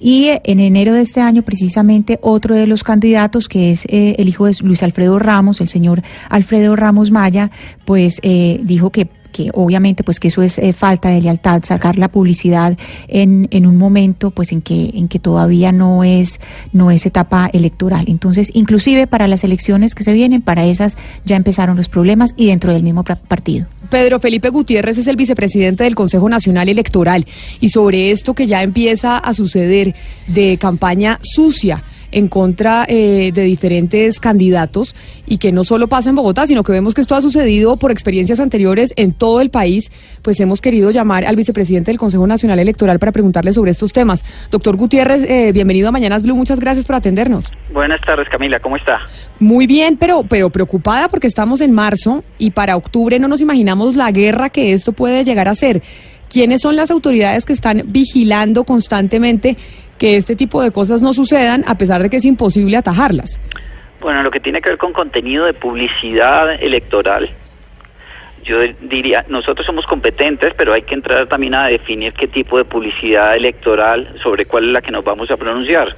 Y 0.00 0.28
en 0.44 0.60
enero 0.60 0.92
de 0.92 1.00
este 1.00 1.22
año, 1.22 1.42
precisamente, 1.42 2.18
otro 2.20 2.54
de 2.54 2.66
los 2.66 2.84
candidatos, 2.84 3.48
que 3.48 3.70
es 3.70 3.86
eh, 3.86 4.16
el 4.18 4.28
hijo 4.28 4.44
de 4.44 4.54
Luis 4.60 4.82
Alfredo 4.82 5.18
Ramos, 5.18 5.62
el 5.62 5.68
señor 5.68 6.02
Alfredo 6.28 6.76
Ramos 6.76 7.10
Maya, 7.10 7.50
pues 7.86 8.20
eh, 8.22 8.60
dijo 8.64 8.90
que 8.90 9.08
que 9.34 9.50
obviamente 9.52 10.04
pues 10.04 10.20
que 10.20 10.28
eso 10.28 10.42
es 10.42 10.58
eh, 10.58 10.72
falta 10.72 11.08
de 11.08 11.20
lealtad, 11.20 11.60
sacar 11.64 11.98
la 11.98 12.08
publicidad 12.08 12.78
en, 13.08 13.48
en 13.50 13.66
un 13.66 13.76
momento 13.76 14.30
pues 14.30 14.52
en 14.52 14.62
que, 14.62 14.92
en 14.94 15.08
que 15.08 15.18
todavía 15.18 15.72
no 15.72 16.04
es, 16.04 16.40
no 16.72 16.92
es 16.92 17.04
etapa 17.04 17.50
electoral. 17.52 18.04
Entonces, 18.06 18.52
inclusive 18.54 19.08
para 19.08 19.26
las 19.26 19.42
elecciones 19.42 19.96
que 19.96 20.04
se 20.04 20.12
vienen, 20.12 20.40
para 20.40 20.64
esas 20.64 20.96
ya 21.24 21.34
empezaron 21.34 21.76
los 21.76 21.88
problemas 21.88 22.32
y 22.36 22.46
dentro 22.46 22.72
del 22.72 22.84
mismo 22.84 23.02
partido. 23.02 23.66
Pedro 23.90 24.20
Felipe 24.20 24.50
Gutiérrez 24.50 24.98
es 24.98 25.08
el 25.08 25.16
vicepresidente 25.16 25.82
del 25.82 25.96
Consejo 25.96 26.28
Nacional 26.28 26.68
Electoral 26.68 27.26
y 27.60 27.70
sobre 27.70 28.12
esto 28.12 28.34
que 28.34 28.46
ya 28.46 28.62
empieza 28.62 29.18
a 29.18 29.34
suceder 29.34 29.96
de 30.28 30.56
campaña 30.58 31.18
sucia 31.22 31.82
en 32.14 32.28
contra 32.28 32.84
eh, 32.88 33.32
de 33.34 33.42
diferentes 33.42 34.20
candidatos 34.20 34.94
y 35.26 35.38
que 35.38 35.52
no 35.52 35.64
solo 35.64 35.88
pasa 35.88 36.10
en 36.10 36.16
Bogotá, 36.16 36.46
sino 36.46 36.62
que 36.62 36.72
vemos 36.72 36.94
que 36.94 37.00
esto 37.00 37.14
ha 37.14 37.20
sucedido 37.20 37.76
por 37.76 37.90
experiencias 37.90 38.40
anteriores 38.40 38.92
en 38.96 39.12
todo 39.12 39.40
el 39.40 39.50
país, 39.50 39.90
pues 40.22 40.38
hemos 40.40 40.60
querido 40.60 40.90
llamar 40.90 41.24
al 41.24 41.36
vicepresidente 41.36 41.90
del 41.90 41.98
Consejo 41.98 42.26
Nacional 42.26 42.58
Electoral 42.58 42.98
para 42.98 43.12
preguntarle 43.12 43.52
sobre 43.52 43.72
estos 43.72 43.92
temas. 43.92 44.24
Doctor 44.50 44.76
Gutiérrez, 44.76 45.24
eh, 45.24 45.52
bienvenido 45.52 45.88
a 45.88 45.92
Mañanas 45.92 46.22
Blue, 46.22 46.36
muchas 46.36 46.60
gracias 46.60 46.86
por 46.86 46.94
atendernos. 46.94 47.46
Buenas 47.72 48.00
tardes, 48.00 48.28
Camila, 48.30 48.60
¿cómo 48.60 48.76
está? 48.76 49.00
Muy 49.40 49.66
bien, 49.66 49.96
pero, 49.96 50.22
pero 50.22 50.50
preocupada 50.50 51.08
porque 51.08 51.26
estamos 51.26 51.60
en 51.60 51.72
marzo 51.72 52.22
y 52.38 52.52
para 52.52 52.76
octubre 52.76 53.18
no 53.18 53.26
nos 53.26 53.40
imaginamos 53.40 53.96
la 53.96 54.12
guerra 54.12 54.50
que 54.50 54.72
esto 54.72 54.92
puede 54.92 55.24
llegar 55.24 55.48
a 55.48 55.54
ser. 55.54 55.82
¿Quiénes 56.28 56.62
son 56.62 56.74
las 56.74 56.90
autoridades 56.90 57.44
que 57.44 57.52
están 57.52 57.82
vigilando 57.86 58.64
constantemente 58.64 59.56
que 60.04 60.16
este 60.16 60.36
tipo 60.36 60.60
de 60.60 60.70
cosas 60.70 61.00
no 61.00 61.14
sucedan 61.14 61.64
a 61.66 61.78
pesar 61.78 62.02
de 62.02 62.10
que 62.10 62.18
es 62.18 62.26
imposible 62.26 62.76
atajarlas? 62.76 63.40
Bueno, 64.02 64.22
lo 64.22 64.30
que 64.30 64.38
tiene 64.38 64.60
que 64.60 64.68
ver 64.68 64.76
con 64.76 64.92
contenido 64.92 65.46
de 65.46 65.54
publicidad 65.54 66.62
electoral, 66.62 67.30
yo 68.42 68.58
diría, 68.82 69.24
nosotros 69.28 69.64
somos 69.64 69.86
competentes, 69.86 70.52
pero 70.58 70.74
hay 70.74 70.82
que 70.82 70.92
entrar 70.92 71.26
también 71.26 71.54
a 71.54 71.68
definir 71.68 72.12
qué 72.12 72.28
tipo 72.28 72.58
de 72.58 72.66
publicidad 72.66 73.34
electoral, 73.34 74.14
sobre 74.22 74.44
cuál 74.44 74.64
es 74.66 74.72
la 74.72 74.82
que 74.82 74.92
nos 74.92 75.04
vamos 75.04 75.30
a 75.30 75.38
pronunciar. 75.38 75.96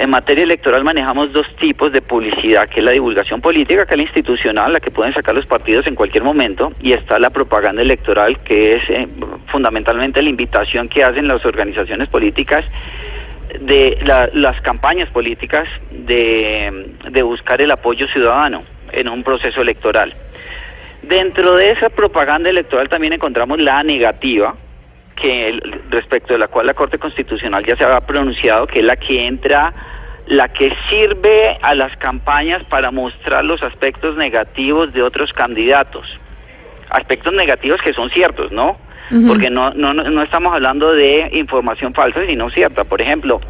En 0.00 0.08
materia 0.08 0.44
electoral 0.44 0.82
manejamos 0.82 1.30
dos 1.30 1.46
tipos 1.56 1.92
de 1.92 2.00
publicidad, 2.00 2.70
que 2.70 2.80
es 2.80 2.84
la 2.86 2.92
divulgación 2.92 3.42
política, 3.42 3.84
que 3.84 3.92
es 3.92 3.98
la 3.98 4.04
institucional, 4.04 4.72
la 4.72 4.80
que 4.80 4.90
pueden 4.90 5.12
sacar 5.12 5.34
los 5.34 5.44
partidos 5.44 5.86
en 5.86 5.94
cualquier 5.94 6.24
momento, 6.24 6.72
y 6.80 6.94
está 6.94 7.18
la 7.18 7.28
propaganda 7.28 7.82
electoral, 7.82 8.38
que 8.38 8.76
es 8.76 8.82
eh, 8.88 9.06
fundamentalmente 9.48 10.22
la 10.22 10.30
invitación 10.30 10.88
que 10.88 11.04
hacen 11.04 11.28
las 11.28 11.44
organizaciones 11.44 12.08
políticas 12.08 12.64
de 13.60 13.98
la- 14.02 14.30
las 14.32 14.58
campañas 14.62 15.10
políticas 15.10 15.68
de, 15.90 16.94
de 17.10 17.22
buscar 17.22 17.60
el 17.60 17.70
apoyo 17.70 18.08
ciudadano 18.08 18.62
en 18.92 19.06
un 19.06 19.22
proceso 19.22 19.60
electoral. 19.60 20.14
Dentro 21.02 21.56
de 21.56 21.72
esa 21.72 21.90
propaganda 21.90 22.48
electoral 22.48 22.88
también 22.88 23.12
encontramos 23.12 23.60
la 23.60 23.82
negativa, 23.82 24.54
que 25.20 25.48
el- 25.48 25.82
respecto 25.90 26.32
de 26.32 26.38
la 26.38 26.48
cual 26.48 26.66
la 26.66 26.74
Corte 26.74 26.98
Constitucional 26.98 27.64
ya 27.64 27.76
se 27.76 27.84
había 27.84 28.00
pronunciado, 28.00 28.66
que 28.66 28.80
es 28.80 28.84
la 28.84 28.96
que 28.96 29.26
entra, 29.26 29.72
la 30.26 30.48
que 30.48 30.72
sirve 30.88 31.58
a 31.62 31.74
las 31.74 31.96
campañas 31.96 32.62
para 32.64 32.90
mostrar 32.90 33.44
los 33.44 33.62
aspectos 33.62 34.16
negativos 34.16 34.92
de 34.92 35.02
otros 35.02 35.32
candidatos. 35.32 36.06
Aspectos 36.90 37.32
negativos 37.32 37.80
que 37.82 37.92
son 37.92 38.10
ciertos, 38.10 38.50
¿no? 38.52 38.78
Porque 39.26 39.50
no, 39.50 39.72
no, 39.74 39.92
no 39.92 40.04
no 40.04 40.22
estamos 40.22 40.54
hablando 40.54 40.92
de 40.92 41.28
información 41.32 41.92
falsa, 41.94 42.20
sino 42.26 42.48
cierta. 42.50 42.84
Por 42.84 43.02
ejemplo, 43.02 43.40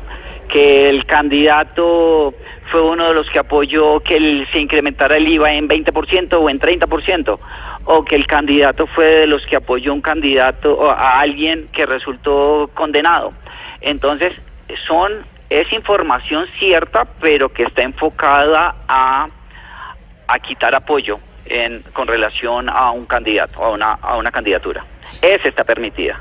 que 0.48 0.88
el 0.88 1.04
candidato 1.04 2.34
fue 2.70 2.80
uno 2.82 3.08
de 3.08 3.14
los 3.14 3.28
que 3.30 3.38
apoyó 3.38 4.00
que 4.00 4.16
el- 4.16 4.46
se 4.52 4.58
incrementara 4.60 5.16
el 5.16 5.28
IVA 5.28 5.52
en 5.52 5.68
20% 5.68 6.40
o 6.40 6.48
en 6.48 6.58
30%, 6.58 7.38
o 7.84 8.04
que 8.04 8.16
el 8.16 8.26
candidato 8.26 8.86
fue 8.86 9.06
de 9.06 9.26
los 9.26 9.44
que 9.46 9.56
apoyó 9.56 9.92
un 9.92 10.00
candidato 10.00 10.74
o 10.74 10.90
a 10.90 11.20
alguien 11.20 11.68
que 11.72 11.86
resultó 11.86 12.70
condenado. 12.74 13.32
Entonces, 13.80 14.32
son 14.86 15.24
es 15.48 15.72
información 15.72 16.46
cierta, 16.58 17.06
pero 17.20 17.48
que 17.52 17.64
está 17.64 17.82
enfocada 17.82 18.76
a 18.86 19.28
a 20.30 20.38
quitar 20.38 20.74
apoyo 20.76 21.18
en, 21.46 21.82
con 21.92 22.06
relación 22.06 22.68
a 22.68 22.92
un 22.92 23.04
candidato, 23.06 23.62
a 23.64 23.70
una, 23.70 23.92
a 24.00 24.16
una 24.16 24.30
candidatura. 24.30 24.84
Esa 25.20 25.48
está 25.48 25.64
permitida. 25.64 26.20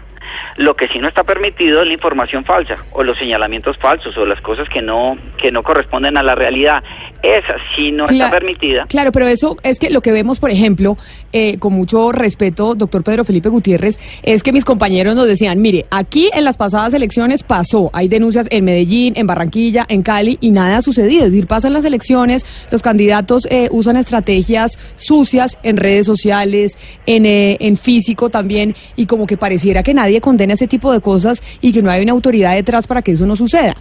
Lo 0.57 0.75
que 0.75 0.87
sí 0.87 0.99
no 0.99 1.07
está 1.07 1.23
permitido 1.23 1.81
es 1.81 1.87
la 1.87 1.93
información 1.93 2.43
falsa 2.43 2.77
o 2.91 3.03
los 3.03 3.17
señalamientos 3.17 3.77
falsos 3.77 4.17
o 4.17 4.25
las 4.25 4.41
cosas 4.41 4.67
que 4.69 4.81
no 4.81 5.17
que 5.37 5.51
no 5.51 5.63
corresponden 5.63 6.17
a 6.17 6.23
la 6.23 6.35
realidad. 6.35 6.83
Esa 7.21 7.55
sí 7.75 7.91
no 7.91 8.05
está 8.05 8.15
Cla- 8.15 8.31
permitida. 8.31 8.85
Claro, 8.88 9.11
pero 9.11 9.27
eso 9.27 9.57
es 9.63 9.77
que 9.77 9.89
lo 9.89 9.99
que 10.01 10.13
vemos, 10.13 10.39
por 10.39 10.51
ejemplo, 10.51 10.97
eh, 11.33 11.57
con 11.59 11.73
mucho 11.73 12.13
respeto, 12.13 12.75
doctor 12.75 13.03
Pedro 13.03 13.25
Felipe 13.25 13.49
Gutiérrez, 13.49 13.99
es 14.23 14.41
que 14.41 14.53
mis 14.53 14.63
compañeros 14.63 15.15
nos 15.15 15.27
decían, 15.27 15.61
mire, 15.61 15.85
aquí 15.91 16.29
en 16.33 16.45
las 16.45 16.55
pasadas 16.55 16.93
elecciones 16.93 17.43
pasó, 17.43 17.89
hay 17.91 18.07
denuncias 18.07 18.47
en 18.51 18.63
Medellín, 18.63 19.13
en 19.17 19.27
Barranquilla, 19.27 19.85
en 19.89 20.01
Cali, 20.01 20.38
y 20.39 20.51
nada 20.51 20.77
ha 20.77 20.81
sucedido. 20.81 21.25
Es 21.25 21.31
decir, 21.31 21.45
pasan 21.45 21.73
las 21.73 21.83
elecciones, 21.83 22.45
los 22.71 22.81
candidatos 22.81 23.45
eh, 23.49 23.67
usan 23.71 23.97
estrategias 23.97 24.77
sucias 24.95 25.57
en 25.63 25.75
redes 25.75 26.05
sociales, 26.05 26.77
en, 27.05 27.25
eh, 27.25 27.57
en 27.59 27.75
físico 27.75 28.29
también, 28.29 28.75
y 28.95 29.07
como 29.07 29.25
que 29.27 29.35
pareciera 29.35 29.83
que 29.83 29.93
nadie 29.93 30.21
condena 30.21 30.53
ese 30.53 30.67
tipo 30.67 30.93
de 30.93 31.01
cosas 31.01 31.41
y 31.59 31.73
que 31.73 31.81
no 31.81 31.91
hay 31.91 32.01
una 32.01 32.13
autoridad 32.13 32.55
detrás 32.55 32.88
para 32.88 33.01
que 33.01 33.11
eso 33.11 33.25
no 33.25 33.35
suceda. 33.35 33.75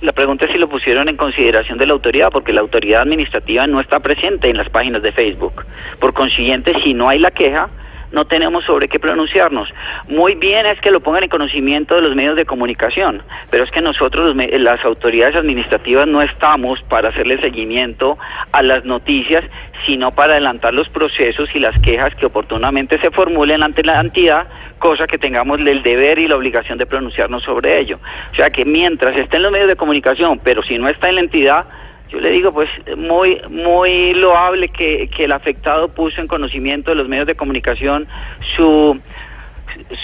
La 0.00 0.12
pregunta 0.12 0.46
es 0.46 0.52
si 0.52 0.58
lo 0.58 0.68
pusieron 0.68 1.10
en 1.10 1.16
consideración 1.16 1.76
de 1.76 1.84
la 1.84 1.92
autoridad, 1.92 2.30
porque 2.30 2.54
la 2.54 2.62
autoridad 2.62 3.02
administrativa 3.02 3.66
no 3.66 3.80
está 3.80 4.00
presente 4.00 4.48
en 4.48 4.56
las 4.56 4.70
páginas 4.70 5.02
de 5.02 5.12
Facebook. 5.12 5.66
Por 5.98 6.14
consiguiente, 6.14 6.72
si 6.82 6.94
no 6.94 7.08
hay 7.08 7.18
la 7.18 7.30
queja, 7.30 7.68
no 8.12 8.24
tenemos 8.24 8.64
sobre 8.64 8.88
qué 8.88 8.98
pronunciarnos. 8.98 9.72
Muy 10.08 10.34
bien 10.34 10.66
es 10.66 10.80
que 10.80 10.90
lo 10.90 11.00
pongan 11.00 11.24
en 11.24 11.28
conocimiento 11.28 11.94
de 11.94 12.02
los 12.02 12.14
medios 12.14 12.36
de 12.36 12.44
comunicación, 12.44 13.22
pero 13.50 13.64
es 13.64 13.70
que 13.70 13.80
nosotros, 13.80 14.34
los 14.34 14.60
las 14.60 14.84
autoridades 14.84 15.36
administrativas, 15.36 16.06
no 16.06 16.22
estamos 16.22 16.82
para 16.82 17.10
hacerle 17.10 17.40
seguimiento 17.40 18.18
a 18.52 18.62
las 18.62 18.84
noticias, 18.84 19.44
sino 19.86 20.10
para 20.10 20.34
adelantar 20.34 20.74
los 20.74 20.88
procesos 20.88 21.48
y 21.54 21.58
las 21.58 21.78
quejas 21.80 22.14
que 22.14 22.26
oportunamente 22.26 22.98
se 23.00 23.10
formulen 23.10 23.62
ante 23.62 23.82
la 23.82 24.00
entidad, 24.00 24.46
cosa 24.78 25.06
que 25.06 25.18
tengamos 25.18 25.60
el 25.60 25.82
deber 25.82 26.18
y 26.18 26.28
la 26.28 26.36
obligación 26.36 26.78
de 26.78 26.86
pronunciarnos 26.86 27.42
sobre 27.42 27.78
ello. 27.78 27.98
O 28.32 28.34
sea 28.34 28.50
que 28.50 28.64
mientras 28.64 29.16
esté 29.16 29.36
en 29.36 29.44
los 29.44 29.52
medios 29.52 29.68
de 29.68 29.76
comunicación, 29.76 30.40
pero 30.42 30.62
si 30.62 30.78
no 30.78 30.88
está 30.88 31.08
en 31.08 31.14
la 31.16 31.20
entidad, 31.22 31.66
yo 32.10 32.20
le 32.20 32.30
digo, 32.30 32.52
pues 32.52 32.68
muy 32.96 33.40
muy 33.48 34.14
loable 34.14 34.68
que, 34.68 35.08
que 35.08 35.24
el 35.24 35.32
afectado 35.32 35.88
puso 35.88 36.20
en 36.20 36.26
conocimiento 36.26 36.90
de 36.90 36.96
los 36.96 37.08
medios 37.08 37.26
de 37.26 37.34
comunicación 37.34 38.08
su 38.56 39.00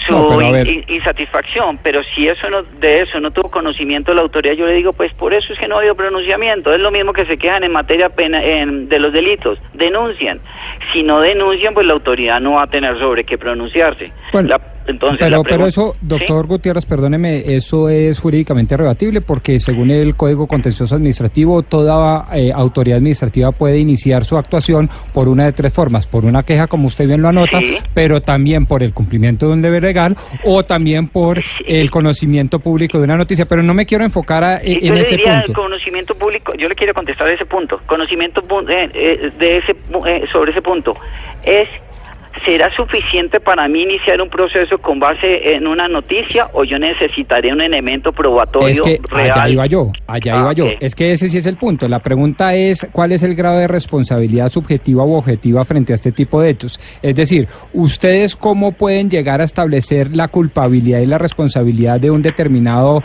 su 0.07 0.13
No, 0.13 0.37
pero 0.37 0.69
insatisfacción, 0.87 1.77
pero 1.83 2.01
si 2.15 2.25
eso 2.27 2.49
no 2.49 2.63
de 2.63 3.01
eso 3.01 3.19
no 3.19 3.31
tuvo 3.31 3.51
conocimiento 3.51 4.13
la 4.13 4.21
autoridad, 4.21 4.53
yo 4.55 4.65
le 4.65 4.71
digo, 4.73 4.93
pues 4.93 5.13
por 5.13 5.33
eso 5.33 5.51
es 5.51 5.59
que 5.59 5.67
no 5.67 5.75
ha 5.75 5.79
habido 5.79 5.93
pronunciamiento. 5.95 6.73
Es 6.73 6.79
lo 6.79 6.89
mismo 6.89 7.11
que 7.11 7.25
se 7.25 7.37
quejan 7.37 7.65
en 7.65 7.73
materia 7.73 8.07
pena, 8.09 8.41
en- 8.41 8.87
de 8.87 8.97
los 8.99 9.11
delitos, 9.11 9.59
denuncian. 9.73 10.39
Si 10.93 11.03
no 11.03 11.19
denuncian, 11.19 11.73
pues 11.73 11.85
la 11.85 11.93
autoridad 11.93 12.39
no 12.39 12.53
va 12.53 12.63
a 12.63 12.67
tener 12.67 12.97
sobre 12.97 13.25
qué 13.25 13.37
pronunciarse. 13.37 14.13
Bueno, 14.31 14.47
La- 14.49 14.61
entonces, 14.87 15.19
pero, 15.19 15.43
pero 15.43 15.65
eso, 15.67 15.93
¿Sí? 15.93 15.99
doctor 16.07 16.47
Gutiérrez, 16.47 16.85
perdóneme, 16.85 17.43
eso 17.55 17.89
es 17.89 18.19
jurídicamente 18.19 18.75
rebatible 18.77 19.21
porque 19.21 19.59
según 19.59 19.91
el 19.91 20.15
Código 20.15 20.47
Contencioso 20.47 20.95
Administrativo, 20.95 21.61
toda 21.63 22.27
eh, 22.33 22.51
autoridad 22.53 22.97
administrativa 22.97 23.51
puede 23.51 23.77
iniciar 23.79 24.23
su 24.25 24.37
actuación 24.37 24.89
por 25.13 25.27
una 25.29 25.45
de 25.45 25.51
tres 25.51 25.73
formas, 25.73 26.07
por 26.07 26.25
una 26.25 26.43
queja, 26.43 26.67
como 26.67 26.87
usted 26.87 27.05
bien 27.07 27.21
lo 27.21 27.27
anota, 27.29 27.59
Sí. 27.59 27.77
pero 27.93 28.21
también 28.21 28.65
por 28.65 28.83
el 28.83 28.93
cumplimiento 28.93 29.47
de 29.47 29.53
un 29.53 29.61
deber 29.61 29.83
legal 29.83 30.15
o 30.43 30.63
también 30.63 31.07
por 31.07 31.41
el 31.65 31.91
conocimiento 31.91 32.59
público 32.59 32.97
de 32.97 33.03
una 33.05 33.17
noticia. 33.17 33.45
Pero 33.45 33.63
no 33.63 33.73
me 33.73 33.85
quiero 33.85 34.03
enfocar 34.03 34.43
a- 34.43 34.59
Sí, 34.61 34.73
en 34.73 34.79
yo 34.87 34.93
le 34.93 35.01
ese 35.01 35.17
diría 35.17 35.43
punto. 35.45 35.61
conocimiento 35.61 36.15
público, 36.15 36.53
yo 36.57 36.67
le 36.67 36.75
quiero 36.75 36.93
contestar 36.93 37.29
ese 37.29 37.45
punto. 37.45 37.79
Conocimiento 37.85 38.41
eh, 38.69 38.89
eh, 38.93 39.31
de 39.39 39.57
ese 39.57 39.71
eh, 39.71 40.23
sobre 40.31 40.51
ese 40.51 40.61
punto 40.61 40.95
es 41.43 41.67
¿Será 42.45 42.69
suficiente 42.75 43.39
para 43.39 43.67
mí 43.67 43.83
iniciar 43.83 44.21
un 44.21 44.29
proceso 44.29 44.77
con 44.79 44.99
base 44.99 45.53
en 45.55 45.67
una 45.67 45.87
noticia 45.87 46.49
o 46.53 46.63
yo 46.63 46.77
necesitaré 46.79 47.51
un 47.51 47.61
elemento 47.61 48.11
probatorio 48.13 48.67
Es 48.69 48.81
que 48.81 48.99
real? 49.09 49.31
allá 49.31 49.49
iba 49.49 49.65
yo, 49.65 49.91
allá 50.07 50.35
Ah, 50.37 50.39
iba 50.41 50.53
yo. 50.53 50.65
ok. 50.65 50.71
Es 50.79 50.95
que 50.95 51.11
ese 51.11 51.29
sí 51.29 51.37
es 51.37 51.45
el 51.45 51.57
punto. 51.57 51.87
La 51.87 51.99
pregunta 51.99 52.53
es 52.55 52.87
cuál 52.91 53.11
es 53.11 53.23
el 53.23 53.35
grado 53.35 53.57
de 53.59 53.67
responsabilidad 53.67 54.49
subjetiva 54.49 55.03
u 55.05 55.15
objetiva 55.15 55.65
frente 55.65 55.93
a 55.93 55.95
este 55.95 56.11
tipo 56.11 56.41
de 56.41 56.49
hechos. 56.51 56.79
Es 57.01 57.15
decir, 57.15 57.47
¿ustedes 57.73 58.35
cómo 58.35 58.71
pueden 58.73 59.09
llegar 59.09 59.41
a 59.41 59.43
establecer 59.45 60.15
la 60.15 60.27
culpabilidad 60.27 60.99
y 60.99 61.05
la 61.05 61.17
responsabilidad 61.17 61.99
de 61.99 62.11
un 62.11 62.21
determinado 62.21 63.01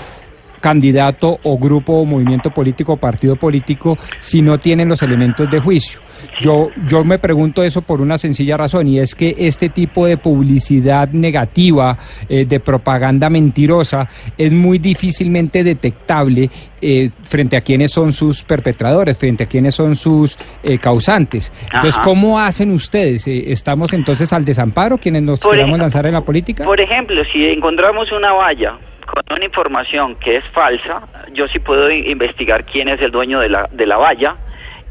candidato 0.62 1.38
o 1.42 1.58
grupo 1.58 1.94
o 1.94 2.06
movimiento 2.06 2.50
político 2.50 2.94
o 2.94 2.96
partido 2.96 3.36
político 3.36 3.98
si 4.20 4.40
no 4.40 4.58
tienen 4.58 4.88
los 4.88 5.02
elementos 5.02 5.50
de 5.50 5.60
juicio. 5.60 6.00
Yo, 6.40 6.70
yo 6.86 7.04
me 7.04 7.18
pregunto 7.18 7.64
eso 7.64 7.82
por 7.82 8.00
una 8.00 8.16
sencilla 8.16 8.56
razón 8.56 8.86
y 8.86 9.00
es 9.00 9.14
que 9.14 9.34
este 9.38 9.68
tipo 9.68 10.06
de 10.06 10.16
publicidad 10.16 11.08
negativa, 11.08 11.98
eh, 12.28 12.46
de 12.46 12.60
propaganda 12.60 13.28
mentirosa, 13.28 14.08
es 14.38 14.52
muy 14.52 14.78
difícilmente 14.78 15.64
detectable 15.64 16.48
eh, 16.80 17.10
frente 17.24 17.56
a 17.56 17.60
quienes 17.60 17.90
son 17.90 18.12
sus 18.12 18.44
perpetradores, 18.44 19.18
frente 19.18 19.44
a 19.44 19.46
quienes 19.46 19.74
son 19.74 19.96
sus 19.96 20.38
eh, 20.62 20.78
causantes. 20.78 21.52
Entonces, 21.64 21.96
Ajá. 21.96 22.04
¿cómo 22.04 22.38
hacen 22.38 22.70
ustedes? 22.70 23.26
Eh, 23.26 23.52
¿Estamos 23.52 23.92
entonces 23.92 24.32
al 24.32 24.44
desamparo 24.44 24.98
quienes 24.98 25.22
nos 25.22 25.40
Por 25.40 25.54
queramos 25.54 25.78
lanzar 25.78 26.06
en 26.06 26.14
la 26.14 26.22
política? 26.22 26.64
Por 26.64 26.80
ejemplo, 26.80 27.22
si 27.32 27.46
encontramos 27.46 28.12
una 28.12 28.32
valla 28.32 28.78
con 29.06 29.22
una 29.36 29.44
información 29.44 30.16
que 30.16 30.36
es 30.36 30.44
falsa, 30.52 31.02
yo 31.32 31.48
sí 31.48 31.58
puedo 31.58 31.90
investigar 31.90 32.64
quién 32.64 32.88
es 32.88 33.00
el 33.00 33.10
dueño 33.10 33.40
de 33.40 33.48
la, 33.48 33.68
de 33.72 33.86
la 33.86 33.96
valla 33.96 34.36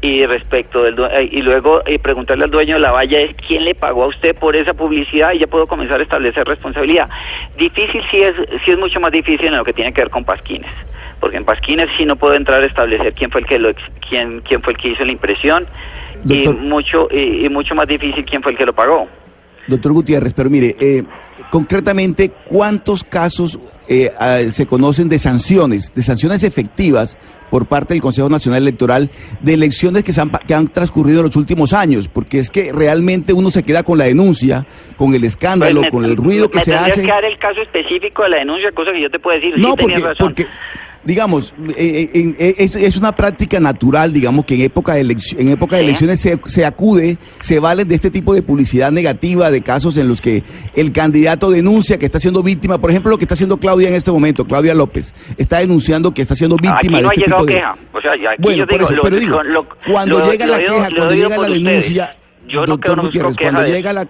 y 0.02 0.26
respecto 0.26 0.82
del 0.82 0.98
eh, 1.12 1.28
y 1.30 1.42
luego 1.42 1.80
eh, 1.86 1.98
preguntarle 1.98 2.44
al 2.44 2.50
dueño 2.50 2.74
de 2.74 2.80
la 2.80 2.90
valla 2.90 3.20
es 3.20 3.36
quién 3.36 3.64
le 3.64 3.74
pagó 3.74 4.04
a 4.04 4.06
usted 4.08 4.34
por 4.34 4.56
esa 4.56 4.74
publicidad 4.74 5.32
y 5.32 5.38
ya 5.38 5.46
puedo 5.46 5.68
comenzar 5.68 6.00
a 6.00 6.02
establecer 6.02 6.44
responsabilidad. 6.46 7.08
Difícil 7.56 8.02
sí 8.10 8.16
es 8.18 8.34
sí 8.64 8.72
es 8.72 8.78
mucho 8.78 8.98
más 8.98 9.12
difícil 9.12 9.46
en 9.46 9.56
lo 9.56 9.64
que 9.64 9.72
tiene 9.72 9.92
que 9.92 10.00
ver 10.02 10.10
con 10.10 10.24
pasquines, 10.24 10.72
porque 11.20 11.36
en 11.36 11.44
pasquines 11.44 11.88
sí 11.96 12.04
no 12.04 12.16
puedo 12.16 12.34
entrar 12.34 12.60
a 12.62 12.66
establecer 12.66 13.14
quién 13.14 13.30
fue 13.30 13.42
el 13.42 13.46
que 13.46 13.60
lo 13.60 13.72
quién 14.08 14.40
quién 14.40 14.60
fue 14.60 14.72
el 14.72 14.78
que 14.78 14.88
hizo 14.88 15.04
la 15.04 15.12
impresión 15.12 15.66
Doctor. 16.24 16.54
y 16.54 16.58
mucho 16.58 17.08
y, 17.12 17.46
y 17.46 17.48
mucho 17.48 17.76
más 17.76 17.86
difícil 17.86 18.24
quién 18.24 18.42
fue 18.42 18.52
el 18.52 18.58
que 18.58 18.66
lo 18.66 18.72
pagó. 18.72 19.08
Doctor 19.68 19.92
Gutiérrez, 19.92 20.34
pero 20.34 20.50
mire, 20.50 20.74
eh, 20.80 21.04
concretamente, 21.50 22.30
¿cuántos 22.46 23.04
casos 23.04 23.58
eh, 23.88 24.10
se 24.50 24.66
conocen 24.66 25.08
de 25.08 25.18
sanciones, 25.18 25.92
de 25.94 26.02
sanciones 26.02 26.42
efectivas 26.44 27.16
por 27.50 27.66
parte 27.66 27.92
del 27.94 28.00
Consejo 28.02 28.28
Nacional 28.28 28.62
Electoral 28.62 29.10
de 29.40 29.54
elecciones 29.54 30.02
que, 30.04 30.12
se 30.12 30.20
han, 30.20 30.30
que 30.30 30.54
han 30.54 30.68
transcurrido 30.68 31.20
en 31.20 31.26
los 31.26 31.36
últimos 31.36 31.72
años? 31.72 32.08
Porque 32.08 32.38
es 32.38 32.50
que 32.50 32.72
realmente 32.72 33.32
uno 33.32 33.50
se 33.50 33.62
queda 33.62 33.82
con 33.82 33.98
la 33.98 34.04
denuncia, 34.04 34.66
con 34.96 35.14
el 35.14 35.24
escándalo, 35.24 35.80
Pues 35.82 35.84
me- 35.84 35.90
con 35.90 36.04
el 36.06 36.16
ruido 36.16 36.50
que 36.50 36.58
me 36.58 36.64
se 36.64 36.74
hace. 36.74 37.02
que 37.02 37.06
dar 37.08 37.24
el 37.24 37.38
caso 37.38 37.60
específico 37.60 38.22
de 38.24 38.30
la 38.30 38.36
denuncia, 38.38 38.72
cosa 38.72 38.92
que 38.92 39.02
yo 39.02 39.10
te 39.10 39.18
puedo 39.18 39.36
decir. 39.38 39.54
No, 39.58 39.70
sí, 39.72 39.76
tenías 39.76 40.00
porque, 40.00 40.08
razón. 40.14 40.16
porque 40.34 40.46
digamos, 41.04 41.54
eh, 41.76 42.08
eh, 42.14 42.32
eh, 42.38 42.54
es, 42.58 42.76
es 42.76 42.96
una 42.96 43.12
práctica 43.12 43.58
natural, 43.60 44.12
digamos, 44.12 44.44
que 44.44 44.54
en 44.54 44.60
época 44.62 44.94
de, 44.94 45.04
elec- 45.04 45.36
en 45.38 45.48
época 45.50 45.76
de 45.76 45.82
elecciones 45.82 46.20
se, 46.20 46.38
se 46.46 46.64
acude, 46.64 47.18
se 47.40 47.58
valen 47.58 47.88
de 47.88 47.94
este 47.94 48.10
tipo 48.10 48.34
de 48.34 48.42
publicidad 48.42 48.92
negativa, 48.92 49.50
de 49.50 49.62
casos 49.62 49.96
en 49.96 50.08
los 50.08 50.20
que 50.20 50.42
el 50.74 50.92
candidato 50.92 51.50
denuncia 51.50 51.98
que 51.98 52.06
está 52.06 52.20
siendo 52.20 52.42
víctima, 52.42 52.78
por 52.78 52.90
ejemplo, 52.90 53.10
lo 53.10 53.18
que 53.18 53.24
está 53.24 53.34
haciendo 53.34 53.56
Claudia 53.56 53.88
en 53.88 53.94
este 53.94 54.12
momento, 54.12 54.44
Claudia 54.44 54.74
López, 54.74 55.12
está 55.36 55.58
denunciando 55.58 56.12
que 56.12 56.22
está 56.22 56.34
siendo 56.34 56.56
víctima 56.56 56.76
aquí 56.78 56.86
de 56.96 57.02
no 57.02 57.08
ha 57.08 57.12
este 57.12 57.24
tipo 57.24 57.44
de... 57.46 57.54
queja. 57.54 57.76
O 57.92 58.00
sea, 58.00 58.12
aquí 58.12 58.22
Bueno, 58.38 58.58
yo 58.58 58.66
por 58.66 58.78
digo, 58.78 58.84
eso, 58.86 58.96
lo- 58.96 59.02
pero 59.02 59.16
digo, 59.16 59.42
lo- 59.42 59.66
cuando 59.90 60.18
lo- 60.20 60.30
llega 60.30 60.46
la 60.46 60.58
queja, 60.58 60.88
cuando 60.96 61.14
llega 61.14 61.28
la 61.28 61.40
ustedes. 61.40 61.62
denuncia, 61.64 62.10
Yo 62.48 62.60
no 62.60 62.66
doctor 62.66 63.00
Gutiérrez, 63.02 63.36
cuando 63.40 63.62
de 63.62 63.68
llega 63.72 63.92
la 63.92 64.06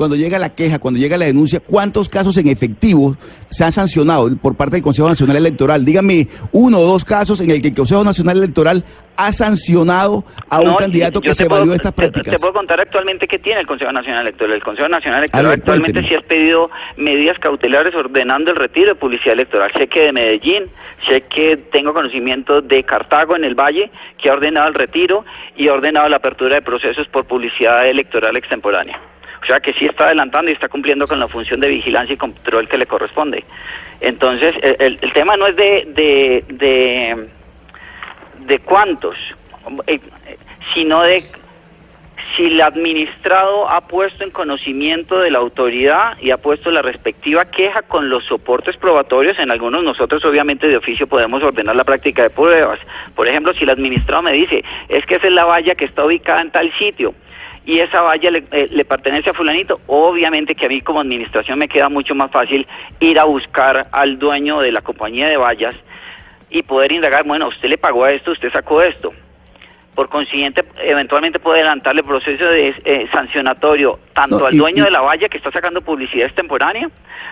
cuando 0.00 0.16
llega 0.16 0.38
la 0.38 0.48
queja, 0.48 0.78
cuando 0.78 0.98
llega 0.98 1.18
la 1.18 1.26
denuncia, 1.26 1.60
¿cuántos 1.60 2.08
casos 2.08 2.34
en 2.38 2.48
efectivo 2.48 3.18
se 3.50 3.64
han 3.64 3.70
sancionado 3.70 4.34
por 4.40 4.56
parte 4.56 4.76
del 4.76 4.82
Consejo 4.82 5.06
Nacional 5.10 5.36
Electoral? 5.36 5.84
Dígame 5.84 6.26
uno 6.52 6.78
o 6.78 6.86
dos 6.86 7.04
casos 7.04 7.38
en 7.42 7.50
el 7.50 7.60
que 7.60 7.68
el 7.68 7.74
Consejo 7.76 8.02
Nacional 8.02 8.38
Electoral 8.38 8.82
ha 9.18 9.30
sancionado 9.30 10.24
a 10.48 10.60
un 10.60 10.68
No, 10.68 10.76
candidato 10.76 11.20
que 11.20 11.34
se 11.34 11.44
puedo- 11.44 11.60
valió 11.60 11.72
de 11.72 11.76
estas 11.76 11.92
te- 11.94 12.06
Te, 12.06 12.12
prácticas. 12.12 12.40
puedo 12.40 12.54
contar 12.54 12.80
actualmente 12.80 13.28
qué 13.28 13.38
tiene 13.38 13.60
el 13.60 13.66
Consejo 13.66 13.92
Nacional 13.92 14.22
Electoral. 14.22 14.54
El 14.54 14.62
Consejo 14.62 14.88
Nacional 14.88 15.18
Electoral 15.18 15.44
ver, 15.44 15.54
actualmente 15.58 16.02
sí 16.08 16.14
ha 16.14 16.20
pedido 16.22 16.70
medidas 16.96 17.38
cautelares 17.38 17.94
ordenando 17.94 18.52
el 18.52 18.56
retiro 18.56 18.88
de 18.88 18.94
publicidad 18.94 19.34
electoral. 19.34 19.70
Sé 19.76 19.86
que 19.88 20.00
de 20.00 20.12
Medellín, 20.12 20.62
sé 21.06 21.24
que 21.24 21.58
tengo 21.70 21.92
conocimiento 21.92 22.62
de 22.62 22.84
Cartago 22.84 23.36
en 23.36 23.44
el 23.44 23.54
Valle, 23.54 23.90
que 24.16 24.30
ha 24.30 24.32
ordenado 24.32 24.66
el 24.68 24.74
retiro 24.74 25.26
y 25.58 25.68
ha 25.68 25.74
ordenado 25.74 26.08
la 26.08 26.16
apertura 26.16 26.54
de 26.54 26.62
procesos 26.62 27.06
por 27.08 27.26
publicidad 27.26 27.86
electoral 27.86 28.34
extemporánea. 28.38 28.98
O 29.42 29.46
sea 29.46 29.60
que 29.60 29.72
sí 29.72 29.86
está 29.86 30.04
adelantando 30.04 30.50
y 30.50 30.54
está 30.54 30.68
cumpliendo 30.68 31.06
con 31.06 31.18
la 31.18 31.28
función 31.28 31.60
de 31.60 31.68
vigilancia 31.68 32.12
y 32.14 32.16
control 32.18 32.68
que 32.68 32.78
le 32.78 32.86
corresponde. 32.86 33.44
Entonces, 34.00 34.54
el, 34.62 34.98
el- 35.00 35.12
tema 35.12 35.36
no 35.36 35.46
es 35.46 35.56
de, 35.56 35.86
de, 35.94 36.44
de, 36.48 37.28
de 38.46 38.58
cuántos, 38.60 39.16
eh, 39.86 40.00
sino 40.74 41.02
de 41.02 41.22
si 42.36 42.44
el 42.44 42.60
administrado 42.60 43.68
ha 43.68 43.80
puesto 43.88 44.22
en 44.24 44.30
conocimiento 44.30 45.18
de 45.18 45.30
la 45.30 45.38
autoridad 45.38 46.16
y 46.20 46.30
ha 46.30 46.36
puesto 46.36 46.70
la 46.70 46.82
respectiva 46.82 47.44
queja 47.46 47.82
con 47.82 48.08
los 48.08 48.24
soportes 48.26 48.76
probatorios, 48.76 49.38
en 49.38 49.50
algunos 49.50 49.82
nosotros 49.82 50.24
obviamente 50.24 50.68
de 50.68 50.76
oficio 50.76 51.06
podemos 51.06 51.42
ordenar 51.42 51.74
la 51.76 51.84
práctica 51.84 52.22
de 52.22 52.30
pruebas. 52.30 52.78
Por 53.16 53.26
ejemplo, 53.26 53.52
si 53.54 53.64
el 53.64 53.70
administrado 53.70 54.22
me 54.22 54.32
dice, 54.32 54.62
es 54.88 55.04
que 55.06 55.16
esa 55.16 55.26
es 55.26 55.32
la 55.32 55.44
valla 55.44 55.74
que 55.74 55.86
está 55.86 56.04
ubicada 56.04 56.42
en 56.42 56.50
tal 56.50 56.70
sitio 56.78 57.14
y 57.66 57.78
esa 57.80 58.00
valla 58.02 58.30
le, 58.30 58.44
eh, 58.52 58.68
le 58.70 58.84
pertenece 58.84 59.30
a 59.30 59.34
fulanito, 59.34 59.80
obviamente 59.86 60.54
que 60.54 60.66
a 60.66 60.68
mí 60.68 60.80
como 60.80 61.00
administración 61.00 61.58
me 61.58 61.68
queda 61.68 61.88
mucho 61.88 62.14
más 62.14 62.30
fácil 62.30 62.66
ir 63.00 63.18
a 63.18 63.24
buscar 63.24 63.88
al 63.92 64.18
dueño 64.18 64.60
de 64.60 64.72
la 64.72 64.80
compañía 64.80 65.28
de 65.28 65.36
vallas 65.36 65.74
y 66.50 66.62
poder 66.62 66.92
indagar, 66.92 67.24
bueno, 67.24 67.48
usted 67.48 67.68
le 67.68 67.78
pagó 67.78 68.04
a 68.04 68.12
esto, 68.12 68.32
usted 68.32 68.50
sacó 68.52 68.82
esto. 68.82 69.12
Por 69.94 70.08
consiguiente, 70.08 70.64
eventualmente 70.84 71.38
puede 71.38 71.58
adelantarle 71.60 72.00
el 72.00 72.06
proceso 72.06 72.44
de 72.44 72.68
eh, 72.84 73.06
sancionatorio 73.12 73.98
tanto 74.14 74.38
No, 74.38 74.46
al 74.46 74.56
dueño 74.56 74.82
y- 74.82 74.84
de 74.86 74.90
la 74.90 75.00
valla 75.00 75.28
que 75.28 75.36
está 75.36 75.50
sacando 75.50 75.82
publicidad 75.82 76.26
extemporánea, 76.26 76.88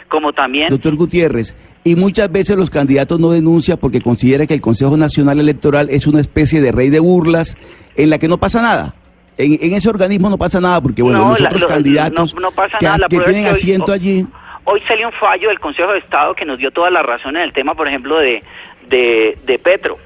como 0.08 0.32
también 0.32 0.68
Doctor 0.68 0.94
Gutiérrez, 0.96 1.56
y 1.84 1.96
muchas 1.96 2.30
veces 2.30 2.56
los 2.56 2.68
candidatos 2.68 3.18
no 3.18 3.30
denuncian 3.30 3.78
porque 3.78 4.00
consideran 4.00 4.46
que 4.46 4.54
el 4.54 4.60
Consejo 4.60 4.96
Nacional 4.96 5.40
Electoral 5.40 5.88
es 5.90 6.06
una 6.06 6.20
especie 6.20 6.60
de 6.60 6.72
rey 6.72 6.90
de 6.90 7.00
burlas 7.00 7.56
en 7.96 8.10
la 8.10 8.18
que 8.18 8.28
no 8.28 8.38
pasa 8.38 8.60
nada. 8.60 8.94
En, 9.38 9.52
en 9.62 9.72
ese 9.76 9.88
organismo 9.88 10.28
no 10.28 10.36
pasa 10.36 10.60
nada 10.60 10.80
porque, 10.80 11.00
bueno, 11.02 11.20
No, 11.20 11.28
los 11.30 11.40
otros 11.40 11.64
candidatos 11.64 12.34
no- 12.34 12.40
no 12.40 12.50
pasa 12.50 12.76
que, 12.78 12.86
nada, 12.86 13.06
que 13.08 13.16
es 13.16 13.22
tienen 13.24 13.44
que 13.44 13.50
hoy- 13.50 13.54
asiento 13.56 13.92
oh, 13.92 13.94
allí... 13.94 14.26
Hoy 14.64 14.82
salió 14.86 15.06
un 15.06 15.14
fallo 15.14 15.48
del 15.48 15.60
Consejo 15.60 15.92
de 15.92 15.98
Estado 16.00 16.34
que 16.34 16.44
nos 16.44 16.58
dio 16.58 16.70
toda 16.70 16.90
la 16.90 17.02
razón 17.02 17.36
en 17.36 17.42
el 17.44 17.52
tema, 17.54 17.74
por 17.74 17.88
ejemplo, 17.88 18.18
de, 18.18 18.42
de, 18.88 19.38
de 19.46 19.58
Petro. 19.58 19.96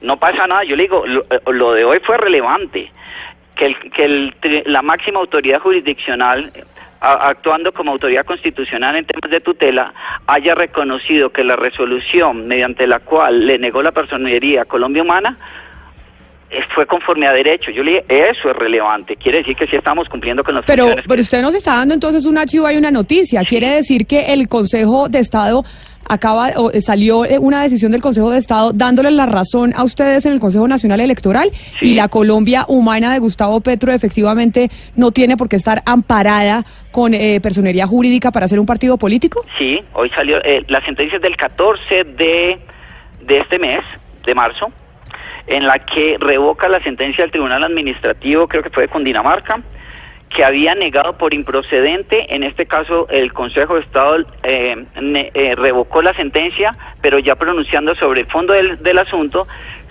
No 0.00 0.18
pasa 0.18 0.46
nada, 0.48 0.64
yo 0.64 0.74
le 0.74 0.82
digo, 0.84 1.04
lo, 1.06 1.20
eh, 1.30 1.40
lo 1.52 1.72
de 1.72 1.84
hoy 1.84 2.00
fue 2.04 2.16
relevante. 2.16 2.90
Que, 3.54 3.66
el, 3.66 3.76
que 3.90 4.04
el 4.04 4.34
la 4.66 4.82
máxima 4.82 5.20
autoridad 5.20 5.60
jurisdiccional, 5.60 6.52
a- 7.00 7.28
actuando 7.28 7.72
como 7.72 7.92
autoridad 7.92 8.24
constitucional 8.24 8.96
en 8.96 9.04
temas 9.04 9.30
de 9.30 9.40
tutela, 9.40 9.92
haya 10.26 10.54
reconocido 10.54 11.30
que 11.30 11.44
la 11.44 11.56
resolución 11.56 12.46
mediante 12.48 12.86
la 12.88 13.00
cual 13.00 13.46
le 13.46 13.58
negó 13.58 13.82
la 13.82 13.92
personería 13.92 14.62
a 14.62 14.64
Colombia 14.64 15.02
Humana 15.02 15.36
fue 16.74 16.86
conforme 16.86 17.26
a 17.26 17.32
derecho. 17.32 17.70
Yo 17.70 17.82
le 17.82 17.90
dije, 17.92 18.30
eso 18.30 18.50
es 18.50 18.56
relevante. 18.56 19.16
Quiere 19.16 19.38
decir 19.38 19.56
que 19.56 19.66
sí 19.66 19.76
estamos 19.76 20.08
cumpliendo 20.08 20.42
con 20.42 20.54
las 20.54 20.64
Pero, 20.64 20.84
funciones 20.84 21.04
pero 21.08 21.22
usted 21.22 21.42
nos 21.42 21.54
está 21.54 21.76
dando 21.76 21.94
entonces 21.94 22.24
un 22.24 22.38
archivo 22.38 22.70
y 22.70 22.76
una 22.76 22.90
noticia. 22.90 23.42
Quiere 23.44 23.68
decir 23.68 24.06
que 24.06 24.32
el 24.32 24.48
Consejo 24.48 25.08
de 25.08 25.18
Estado 25.18 25.64
acaba 26.08 26.50
o 26.56 26.70
eh, 26.70 26.80
salió 26.80 27.24
eh, 27.24 27.38
una 27.38 27.62
decisión 27.62 27.92
del 27.92 28.00
Consejo 28.00 28.30
de 28.30 28.38
Estado 28.38 28.72
dándole 28.72 29.10
la 29.10 29.26
razón 29.26 29.72
a 29.76 29.84
ustedes 29.84 30.24
en 30.26 30.32
el 30.32 30.40
Consejo 30.40 30.66
Nacional 30.66 31.00
Electoral 31.00 31.50
y 31.80 31.94
la 31.94 32.08
Colombia 32.08 32.64
humana 32.68 33.12
de 33.12 33.18
Gustavo 33.18 33.60
Petro 33.60 33.92
efectivamente 33.92 34.70
no 34.96 35.10
tiene 35.10 35.36
por 35.36 35.48
qué 35.48 35.56
estar 35.56 35.82
amparada 35.84 36.64
con 36.92 37.12
eh, 37.12 37.40
personería 37.42 37.86
jurídica 37.86 38.30
para 38.30 38.48
ser 38.48 38.58
un 38.58 38.66
partido 38.66 38.96
político. 38.96 39.44
Sí, 39.58 39.80
hoy 39.92 40.08
salió 40.10 40.42
eh, 40.44 40.64
la 40.68 40.82
sentencia 40.84 41.16
es 41.16 41.22
del 41.22 41.36
14 41.36 42.04
de, 42.04 42.58
de 43.24 43.38
este 43.38 43.58
mes, 43.58 43.80
de 44.24 44.34
marzo, 44.34 44.72
en 45.48 45.66
la 45.66 45.78
que 45.78 46.16
revoca 46.20 46.68
la 46.68 46.82
sentencia 46.82 47.24
del 47.24 47.30
Tribunal 47.30 47.64
Administrativo, 47.64 48.46
creo 48.48 48.62
que 48.62 48.70
fue 48.70 48.84
de 48.84 48.88
Cundinamarca, 48.88 49.60
que 50.28 50.44
había 50.44 50.74
negado 50.74 51.16
por 51.16 51.32
improcedente, 51.32 52.34
en 52.34 52.42
este 52.42 52.66
caso 52.66 53.08
el 53.08 53.32
Consejo 53.32 53.76
de 53.76 53.80
Estado 53.80 54.26
eh, 54.42 54.76
eh, 54.94 55.54
revocó 55.56 56.02
la 56.02 56.12
sentencia, 56.14 56.76
pero 57.00 57.18
ya 57.18 57.34
pronunciando 57.36 57.94
sobre 57.94 58.20
el 58.22 58.26
fondo 58.26 58.52
del, 58.52 58.82
del 58.82 58.98
asunto, 58.98 59.48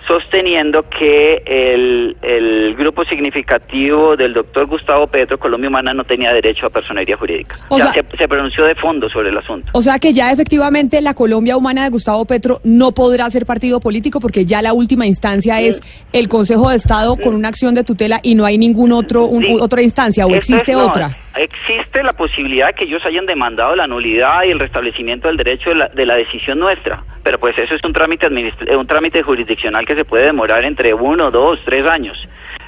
sosteniendo 0.08 0.84
que 0.88 1.42
el, 1.46 2.16
el 2.22 2.74
grupo 2.76 3.04
significativo 3.04 4.16
del 4.16 4.32
doctor 4.32 4.66
Gustavo 4.66 5.06
Petro, 5.06 5.38
Colombia 5.38 5.68
Humana, 5.68 5.92
no 5.94 6.02
tenía 6.04 6.32
derecho 6.32 6.66
a 6.66 6.70
personería 6.70 7.16
jurídica. 7.16 7.56
O 7.68 7.78
ya 7.78 7.92
sea- 7.92 8.04
se, 8.10 8.16
se 8.16 8.26
pronunció 8.28 8.64
de 8.64 8.74
fondo 8.74 9.08
sobre 9.08 9.28
el 9.28 9.36
asunto. 9.38 9.68
O 9.74 9.82
sea 9.82 9.98
que 9.98 10.12
ya 10.12 10.32
efectivamente 10.32 11.00
la 11.02 11.14
Colombia 11.14 11.56
humana 11.56 11.84
de 11.84 11.90
Gustavo 11.90 12.24
Petro 12.24 12.60
no 12.64 12.92
podrá 12.92 13.30
ser 13.30 13.46
partido 13.46 13.78
político 13.80 14.18
porque 14.18 14.44
ya 14.46 14.62
la 14.62 14.72
última 14.72 15.06
instancia 15.06 15.60
es 15.60 15.80
el 16.12 16.28
Consejo 16.28 16.70
de 16.70 16.76
Estado 16.76 17.16
con 17.16 17.34
una 17.34 17.48
acción 17.48 17.74
de 17.74 17.84
tutela 17.84 18.20
y 18.22 18.34
no 18.34 18.44
hay 18.44 18.58
ningún 18.58 18.92
otro 18.92 19.26
un- 19.26 19.42
Sí. 19.42 19.56
otra 19.60 19.82
instancia 19.82 20.24
o 20.26 20.30
Esto 20.34 20.38
existe 20.54 20.72
no, 20.72 20.86
otra. 20.86 21.16
Existe 21.38 22.02
la 22.02 22.12
posibilidad 22.14 22.66
de 22.68 22.74
que 22.74 22.84
ellos 22.84 23.04
hayan 23.06 23.24
demandado 23.24 23.76
la 23.76 23.86
nulidad 23.86 24.42
y 24.44 24.50
el 24.50 24.58
restablecimiento 24.58 25.28
del 25.28 25.36
derecho 25.36 25.70
de 25.70 25.76
la, 25.76 25.88
de 25.88 26.04
la 26.04 26.14
decisión 26.16 26.58
nuestra, 26.58 27.02
pero 27.22 27.38
pues 27.38 27.56
eso 27.56 27.74
es 27.76 27.84
un 27.84 27.92
trámite 27.92 28.26
eh, 28.26 28.76
un 28.76 28.86
trámite 28.88 29.22
jurisdiccional 29.22 29.86
que 29.86 29.94
se 29.94 30.04
puede 30.04 30.26
demorar 30.26 30.64
entre 30.64 30.92
uno, 30.92 31.30
dos, 31.30 31.60
tres 31.64 31.86
años. 31.86 32.16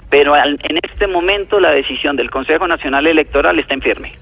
Pero 0.08 0.34
al- 0.34 0.58
en 0.68 0.78
este 0.82 1.06
momento 1.08 1.58
la 1.58 1.70
decisión 1.72 2.14
del 2.16 2.30
Consejo 2.30 2.66
Nacional 2.68 3.06
Electoral 3.08 3.58
está 3.58 3.74
en 3.74 3.82
firme. 3.82 4.12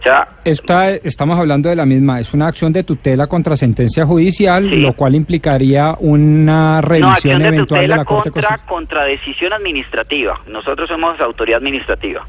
O 0.00 0.02
sea, 0.04 0.26
Esta, 0.44 0.90
estamos 0.90 1.38
hablando 1.38 1.68
de 1.68 1.76
la 1.76 1.86
misma, 1.86 2.18
es 2.18 2.34
una 2.34 2.48
acción 2.48 2.72
de 2.72 2.82
tutela 2.82 3.28
contra 3.28 3.56
sentencia 3.56 4.04
judicial, 4.04 4.68
Sí. 4.68 4.80
lo 4.80 4.94
cual 4.94 5.14
implicaría 5.14 5.94
una 6.00 6.80
no, 6.80 6.88
revisión 6.88 7.38
de 7.40 7.48
eventual 7.48 7.80
de 7.82 7.86
tutela 7.86 7.96
la 7.98 8.04
Corte 8.04 8.30
contra, 8.32 8.48
Constitucional. 8.48 8.68
contra 8.68 9.04
decisión 9.04 9.52
administrativa. 9.52 10.40
Nosotros 10.48 10.88
somos 10.88 11.20
autoridad 11.20 11.58
administrativa. 11.58 12.24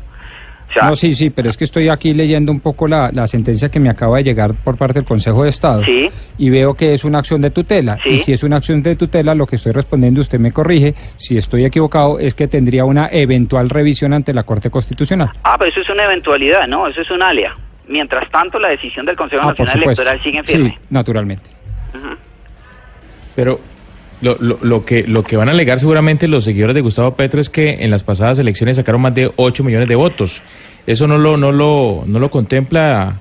No, 0.81 0.95
sí, 0.95 1.13
sí, 1.15 1.29
pero 1.29 1.49
es 1.49 1.57
que 1.57 1.63
estoy 1.63 1.89
aquí 1.89 2.13
leyendo 2.13 2.51
un 2.51 2.59
poco 2.59 2.87
la, 2.87 3.09
la 3.13 3.27
sentencia 3.27 3.69
que 3.69 3.79
me 3.79 3.89
acaba 3.89 4.17
de 4.17 4.23
llegar 4.23 4.53
por 4.53 4.77
parte 4.77 4.95
del 4.99 5.05
Consejo 5.05 5.43
de 5.43 5.49
Estado. 5.49 5.83
Sí. 5.83 6.09
Y 6.37 6.49
veo 6.49 6.73
que 6.73 6.93
es 6.93 7.03
una 7.03 7.19
acción 7.19 7.41
de 7.41 7.51
tutela. 7.51 7.97
Sí. 8.03 8.09
Y 8.09 8.17
si 8.19 8.33
es 8.33 8.43
una 8.43 8.57
acción 8.57 8.81
de 8.81 8.95
tutela, 8.95 9.35
lo 9.35 9.45
que 9.45 9.55
estoy 9.57 9.71
respondiendo, 9.71 10.21
usted 10.21 10.39
me 10.39 10.51
corrige, 10.51 10.95
si 11.15 11.37
estoy 11.37 11.65
equivocado, 11.65 12.19
es 12.19 12.33
que 12.35 12.47
tendría 12.47 12.85
una 12.85 13.07
eventual 13.11 13.69
revisión 13.69 14.13
ante 14.13 14.33
la 14.33 14.43
Corte 14.43 14.69
Constitucional. 14.69 15.29
ah, 15.43 15.55
pero 15.59 15.69
eso 15.71 15.81
es 15.81 15.89
una 15.89 16.05
eventualidad, 16.05 16.67
¿no? 16.67 16.87
Eso 16.87 17.01
es 17.01 17.11
un 17.11 17.21
alia. 17.21 17.55
Mientras 17.87 18.29
tanto, 18.31 18.59
la 18.59 18.69
decisión 18.69 19.05
del 19.05 19.15
Consejo 19.15 19.43
Ah, 19.43 19.47
Nacional. 19.49 19.83
Electoral 19.83 20.21
sigue 20.23 20.43
firme. 20.43 20.69
Sí, 20.69 20.85
naturalmente. 20.89 21.49
Pero 23.35 23.59
lo, 24.23 24.37
lo, 24.39 24.57
lo 24.61 24.85
que, 24.85 25.03
lo 25.03 25.23
que 25.23 25.37
van 25.37 25.49
a 25.49 25.51
alegar 25.51 25.79
seguramente 25.79 26.27
los 26.27 26.45
seguidores 26.45 26.73
de 26.73 26.81
Gustavo 26.81 27.15
Petro 27.15 27.41
es 27.41 27.49
que 27.49 27.83
en 27.83 27.91
las 27.91 28.03
pasadas 28.03 28.39
elecciones 28.39 28.77
sacaron 28.77 29.01
más 29.01 29.13
de 29.13 29.31
8 29.35 29.63
millones 29.63 29.87
de 29.87 29.95
votos. 29.95 30.41
Eso 30.87 31.07
no 31.07 31.17
lo, 31.17 31.37
no 31.37 31.51
lo, 31.51 32.03
no 32.05 32.19
lo 32.19 32.29
contempla. 32.29 33.19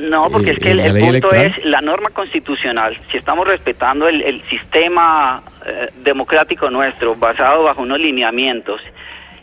No, 0.00 0.30
porque 0.30 0.50
eh, 0.50 0.52
es 0.52 0.58
que 0.58 0.70
el, 0.70 0.76
ley 0.78 0.90
punto 0.92 1.08
electoral. 1.08 1.46
es 1.46 1.64
la 1.64 1.80
norma 1.80 2.10
constitucional. 2.10 2.98
Si 3.10 3.16
estamos 3.16 3.46
respetando 3.46 4.08
el, 4.08 4.22
el 4.22 4.42
sistema 4.48 5.42
eh, 5.66 5.88
democrático 6.04 6.70
nuestro, 6.70 7.16
basado 7.16 7.64
bajo 7.64 7.82
unos 7.82 7.98
lineamientos, 7.98 8.80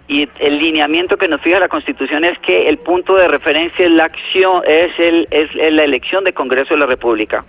y 0.07 0.27
el 0.39 0.59
lineamiento 0.59 1.17
que 1.17 1.27
nos 1.27 1.41
fija 1.41 1.59
la 1.59 1.67
Constitución 1.67 2.23
es 2.23 2.39
que 2.39 2.69
el 2.69 2.77
punto 2.77 3.17
de 3.17 3.27
referencia 3.27 3.85
es 3.85 3.91
la 3.91 4.05
acción, 4.05 4.63
es, 4.65 4.97
el, 4.99 5.27
es 5.31 5.53
la 5.73 5.83
elección 5.83 6.23
de 6.23 6.33
Congreso 6.33 6.75
de 6.75 6.79
la 6.79 6.85
República. 6.85 7.43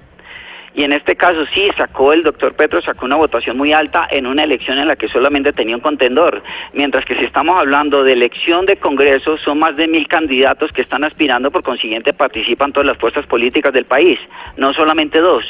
Y 0.79 0.85
en 0.85 0.93
este 0.93 1.17
caso 1.17 1.45
sí, 1.53 1.69
sacó 1.77 2.13
el 2.13 2.23
doctor 2.23 2.55
Petro, 2.55 2.81
sacó 2.81 3.05
una 3.05 3.17
votación 3.17 3.57
muy 3.57 3.73
alta 3.73 4.07
en 4.13 4.29
una 4.29 4.45
elección 4.45 4.79
en 4.79 4.87
la 4.87 4.95
que 4.95 5.09
solamente 5.09 5.53
tenía 5.53 5.75
un 5.75 5.83
contendor. 5.83 6.41
Mientras 6.73 7.05
que 7.05 7.17
si 7.17 7.25
estamos 7.25 7.59
hablando 7.59 8.05
de 8.05 8.13
elección 8.13 8.65
de 8.65 8.77
Congreso, 8.77 9.39
son 9.39 9.59
más 9.59 9.75
de 9.75 9.89
mil 9.89 10.07
candidatos 10.07 10.71
que 10.71 10.83
están 10.83 11.03
aspirando, 11.03 11.51
por 11.51 11.65
consiguiente 11.65 12.13
participan 12.13 12.73
todas 12.73 12.87
las 12.87 12.97
fuerzas 12.97 13.27
políticas 13.27 13.73
del 13.73 13.87
país, 13.87 14.21
no 14.57 14.73
solamente 14.73 15.19
dos. 15.19 15.45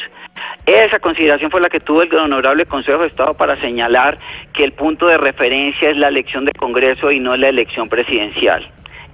Esa 0.64 0.98
consideración 0.98 1.50
fue 1.50 1.60
la 1.60 1.68
que 1.68 1.80
tuvo 1.80 2.00
el 2.00 2.14
honorable 2.14 2.64
Consejo 2.64 3.02
de 3.02 3.08
Estado 3.08 3.34
para 3.34 3.60
señalar 3.60 4.18
que 4.54 4.64
el 4.64 4.72
punto 4.72 5.08
de 5.08 5.18
referencia 5.18 5.90
es 5.90 5.98
la 5.98 6.08
elección 6.08 6.46
de 6.46 6.52
Congreso 6.52 7.12
y 7.12 7.20
no 7.20 7.36
la 7.36 7.50
elección 7.50 7.90
presidencial. 7.90 8.66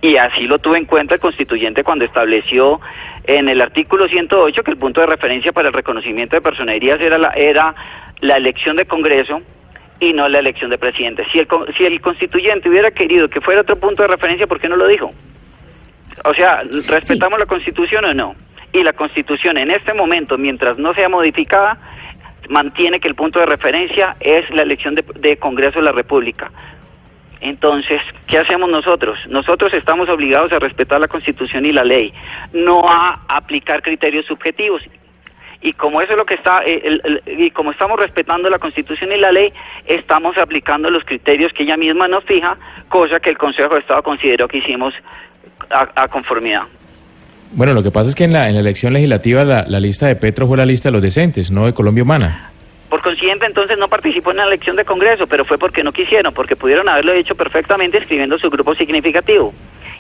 Y 0.05 0.18
así 0.18 0.44
lo 0.44 0.59
tuvo 0.59 0.77
en 0.77 0.85
cuenta 0.85 1.14
el 1.14 1.20
constituyente 1.20 1.83
cuando 1.83 2.05
estableció 2.05 2.79
en 3.25 3.49
el 3.49 3.61
artículo 3.61 4.07
108 4.07 4.63
que 4.63 4.71
el 4.71 4.77
punto 4.77 5.01
de 5.01 5.07
referencia 5.07 5.53
para 5.53 5.69
el 5.69 5.75
reconocimiento 5.75 6.37
de 6.37 6.43
personerías 6.43 7.01
era 7.01 7.19
la, 7.19 7.31
era 7.31 7.75
la 8.21 8.37
elección 8.37 8.77
de 8.77 8.85
Congreso 8.85 9.41
y 10.01 10.13
no 10.13 10.29
la 10.29 10.39
elección 10.39 10.71
de 10.71 10.79
presidente. 10.79 11.25
Si 11.33 11.39
el, 11.39 11.49
si 11.77 11.85
el 11.85 12.01
constituyente 12.01 12.69
hubiera 12.69 12.91
querido 12.91 13.29
que 13.29 13.41
fuera 13.41 13.63
otro 13.63 13.77
punto 13.77 14.03
de 14.03 14.09
referencia, 14.09 14.47
¿por 14.47 14.61
qué 14.61 14.69
no 14.69 14.77
lo 14.77 14.87
dijo? 14.87 15.13
O 16.25 16.35
sea, 16.35 16.63
¿respetamos 16.89 17.39
la 17.39 17.47
constitución 17.47 18.05
o 18.05 18.15
no? 18.15 18.35
Y 18.73 18.83
la 18.83 18.93
constitución 18.93 19.57
en 19.57 19.71
este 19.71 19.95
momento, 19.95 20.37
mientras 20.37 20.79
no 20.79 20.95
sea 20.95 21.09
modificada, 21.09 21.79
mantiene 22.49 23.01
que 23.01 23.09
el 23.09 23.15
punto 23.15 23.39
de 23.39 23.47
referencia 23.47 24.17
es 24.21 24.49
la 24.51 24.63
elección 24.63 24.95
de, 24.95 25.05
de 25.17 25.37
Congreso 25.37 25.79
de 25.79 25.85
la 25.85 25.93
República. 25.93 26.51
Entonces, 27.45 28.01
¿qué 28.27 28.39
hacemos 28.39 28.71
nosotros? 28.71 29.19
Nosotros 29.29 29.73
estamos 29.75 30.09
obligados 30.09 30.51
a 30.53 30.59
respetar 30.59 30.99
la 30.99 31.09
Constitución 31.09 31.67
y 31.67 31.73
la 31.73 31.85
ley, 31.85 32.11
no 32.55 32.81
a 32.89 33.21
aplicar 33.29 33.83
criterios 33.83 34.25
subjetivos. 34.25 34.81
Y 35.61 35.75
como 35.75 36.01
eso 36.01 36.13
es 36.13 36.19
lo 36.19 36.25
que 36.25 36.35
está, 36.37 36.63
eh, 36.65 36.81
el- 36.85 37.23
y 37.27 37.51
como 37.51 37.71
estamos 37.71 37.99
respetando 38.01 38.49
la 38.49 38.59
Constitución 38.59 39.13
y 39.13 39.19
la 39.19 39.31
ley, 39.31 39.53
estamos 39.85 40.39
aplicando 40.39 40.89
los 40.89 41.05
criterios 41.05 41.53
que 41.53 41.65
ella 41.65 41.77
misma 41.77 42.09
nos 42.09 42.25
fija, 42.25 42.57
cosa 42.89 43.21
que 43.21 43.29
el 43.29 43.37
Consejo 43.37 43.75
de 43.75 43.81
Estado 43.81 44.03
consideró 44.03 44.49
que 44.49 44.59
hicimos 44.59 44.95
a, 45.69 46.09
conformidad. 46.09 46.63
Bueno, 47.53 47.75
lo 47.75 47.83
que 47.83 47.91
pasa 47.91 48.09
es 48.09 48.15
que 48.15 48.25
en 48.25 48.33
la, 48.33 48.49
en 48.49 48.55
la 48.55 48.61
elección 48.61 48.95
legislativa 48.95 49.45
la, 49.45 49.65
la 49.69 49.81
lista 49.81 50.07
de 50.07 50.17
Petro 50.17 50.47
fue 50.47 50.57
la 50.57 50.65
lista 50.67 50.89
de 50.89 50.93
los 50.95 51.03
decentes, 51.03 51.51
no 51.51 51.67
de 51.67 51.75
Colombia 51.75 52.03
Humana. 52.05 52.51
Por 52.95 53.03
consiguiente, 53.03 53.45
entonces 53.45 53.77
no 53.77 53.89
participó 53.89 54.31
en 54.31 54.37
la 54.37 54.45
elección 54.45 54.77
de 54.77 54.85
Congreso, 54.85 55.27
pero 55.27 55.45
fue 55.45 55.59
porque 55.59 55.83
no 55.83 55.91
quisieron, 55.91 56.33
porque 56.33 56.55
pudieron 56.55 56.89
haberlo 56.89 57.13
hecho 57.13 57.35
perfectamente 57.35 57.99
escribiendo 57.99 58.39
su 58.39 58.49
grupo 58.49 58.73
significativo. 58.77 59.53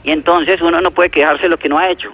Y 0.04 0.12
entonces 0.12 0.60
uno 0.60 0.80
no 0.80 0.92
puede 0.92 1.10
quejarse 1.10 1.42
de 1.42 1.48
lo 1.48 1.58
que 1.58 1.68
no 1.68 1.76
ha 1.76 1.90
hecho. 1.90 2.10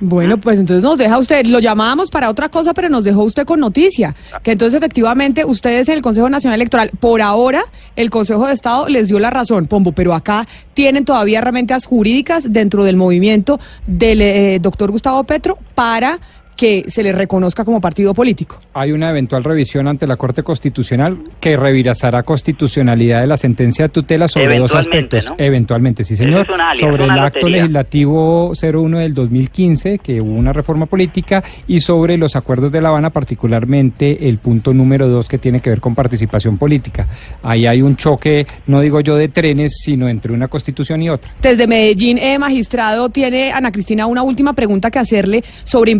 Bueno, 0.00 0.36
pues 0.36 0.58
entonces 0.58 0.82
nos 0.82 0.98
deja 0.98 1.16
usted, 1.16 1.46
lo 1.46 1.60
llamábamos 1.60 2.10
para 2.10 2.28
otra 2.28 2.48
cosa, 2.48 2.74
pero 2.74 2.88
nos 2.88 3.04
dejó 3.04 3.22
usted 3.22 3.44
con 3.44 3.60
noticia, 3.60 4.16
que 4.42 4.50
entonces 4.50 4.76
efectivamente 4.78 5.44
ustedes 5.44 5.88
en 5.88 5.94
el 5.94 6.02
Consejo 6.02 6.28
Nacional 6.28 6.56
Electoral, 6.58 6.90
por 6.98 7.22
ahora 7.22 7.62
el 7.94 8.10
Consejo 8.10 8.48
de 8.48 8.54
Estado 8.54 8.88
les 8.88 9.06
dio 9.06 9.20
la 9.20 9.30
razón, 9.30 9.68
Pombo, 9.68 9.92
pero 9.92 10.12
acá 10.12 10.48
tienen 10.74 11.04
todavía 11.04 11.38
herramientas 11.38 11.86
jurídicas 11.86 12.52
dentro 12.52 12.82
del 12.82 12.96
movimiento 12.96 13.60
del 13.86 14.22
eh, 14.22 14.58
doctor 14.60 14.90
Gustavo 14.90 15.22
Petro 15.22 15.56
para 15.76 16.18
que 16.56 16.84
se 16.88 17.02
le 17.02 17.12
reconozca 17.12 17.64
como 17.64 17.80
partido 17.80 18.14
político. 18.14 18.58
Hay 18.74 18.92
una 18.92 19.10
eventual 19.10 19.44
revisión 19.44 19.88
ante 19.88 20.06
la 20.06 20.16
Corte 20.16 20.42
Constitucional 20.42 21.18
que 21.40 21.56
revisará 21.56 22.22
constitucionalidad 22.22 23.20
de 23.20 23.26
la 23.26 23.36
sentencia 23.36 23.86
de 23.86 23.88
tutela 23.90 24.28
sobre 24.28 24.58
dos 24.58 24.74
aspectos. 24.74 25.24
¿no? 25.26 25.34
Eventualmente, 25.38 26.04
sí, 26.04 26.16
señor. 26.16 26.42
es 26.42 26.48
un 26.48 26.60
alias, 26.60 26.88
sobre 26.88 27.04
una 27.04 27.14
el 27.14 27.20
acto 27.20 27.48
legislativo 27.48 28.52
01 28.60 28.98
del 28.98 29.14
2015, 29.14 29.98
que 29.98 30.20
hubo 30.20 30.32
una 30.32 30.52
reforma 30.52 30.86
política, 30.86 31.42
y 31.66 31.80
sobre 31.80 32.16
los 32.16 32.36
acuerdos 32.36 32.72
de 32.72 32.80
La 32.80 32.90
Habana, 32.90 33.10
particularmente 33.10 34.28
el 34.28 34.38
punto 34.38 34.72
número 34.74 35.08
dos 35.08 35.28
que 35.28 35.38
tiene 35.38 35.60
que 35.60 35.70
ver 35.70 35.80
con 35.80 35.94
participación 35.94 36.58
política. 36.58 37.06
Ahí 37.42 37.66
hay 37.66 37.82
un 37.82 37.96
choque, 37.96 38.46
no 38.66 38.80
digo 38.80 39.00
yo 39.00 39.16
de 39.16 39.28
trenes, 39.28 39.78
sino 39.82 40.08
entre 40.08 40.32
una 40.32 40.48
constitución 40.48 41.02
y 41.02 41.10
otra. 41.10 41.32
Desde 41.40 41.66
Medellín, 41.66 42.18
eh, 42.18 42.38
magistrado, 42.38 43.08
tiene 43.08 43.52
Ana 43.52 43.72
Cristina 43.72 44.06
una 44.06 44.22
última 44.22 44.52
pregunta 44.52 44.90
que 44.90 44.98
hacerle 44.98 45.44
sobre 45.64 45.92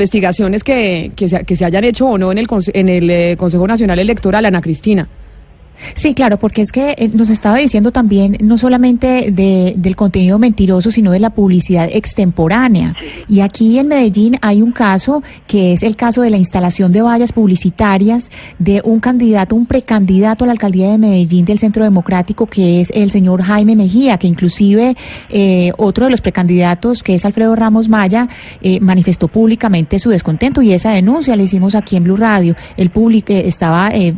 que, 0.65 1.13
que, 1.15 1.29
se, 1.29 1.45
que 1.45 1.57
se 1.57 1.65
hayan 1.65 1.85
hecho 1.85 2.07
o 2.07 2.19
no 2.19 2.33
en 2.33 2.39
el, 2.39 2.47
en 2.75 2.89
el 2.89 3.11
eh, 3.11 3.37
Consejo 3.39 3.67
Nacional 3.67 3.99
Electoral, 3.99 4.45
Ana 4.45 4.61
Cristina. 4.61 5.09
Sí, 5.95 6.15
claro, 6.15 6.39
porque 6.39 6.63
es 6.63 6.73
que 6.73 6.95
eh, 6.99 7.11
nos 7.13 7.31
estaba 7.31 7.57
diciendo 7.57 7.91
también 7.91 8.37
no 8.41 8.59
solamente 8.59 9.31
de, 9.31 9.75
del 9.77 9.97
contenido 9.97 10.39
mentiroso, 10.39 10.91
sino 10.91 11.11
de 11.11 11.21
la 11.21 11.31
publicidad 11.31 11.89
extemporánea. 11.93 12.95
Y 13.29 13.41
aquí 13.41 13.79
en 13.79 13.89
Medellín 13.89 14.39
hay 14.43 14.63
un 14.63 14.73
caso 14.73 15.23
que 15.47 15.73
es 15.73 15.83
el 15.83 15.97
caso 15.97 16.23
de 16.23 16.31
la 16.31 16.39
instalación 16.39 16.93
de 16.93 17.03
vallas 17.03 17.33
publicitarias 17.33 18.31
de 18.59 18.83
un 18.85 19.01
candidato, 19.01 19.57
un 19.57 19.67
precandidato 19.67 20.45
a 20.45 20.47
la 20.47 20.53
alcaldía 20.53 20.91
de 20.91 20.99
Medellín 20.99 21.45
del 21.45 21.59
Centro 21.59 21.85
Democrático, 21.85 22.47
que 22.47 22.81
es 22.81 22.91
el 22.95 23.11
señor 23.11 23.43
Jaime 23.43 23.77
Mejía, 23.77 24.19
que 24.19 24.27
inclusive 24.27 24.97
eh, 25.31 25.73
otro 25.79 26.07
de 26.07 26.11
los 26.11 26.21
precandidatos, 26.21 27.03
que 27.03 27.15
es 27.15 27.25
Alfredo 27.25 27.57
Ramos 27.57 27.89
Maya, 27.89 28.29
eh, 28.61 28.81
manifestó 28.81 29.29
públicamente 29.29 29.99
su 29.99 30.11
descontento 30.11 30.63
y 30.63 30.73
esa 30.73 30.91
denuncia 30.91 31.37
la 31.37 31.43
hicimos 31.43 31.75
aquí 31.75 31.97
en 31.97 32.05
Blue 32.05 32.17
Radio. 32.17 32.55
El 32.77 32.91
público 32.91 33.33
eh, 33.33 33.47
estaba, 33.47 33.89
eh, 33.89 34.15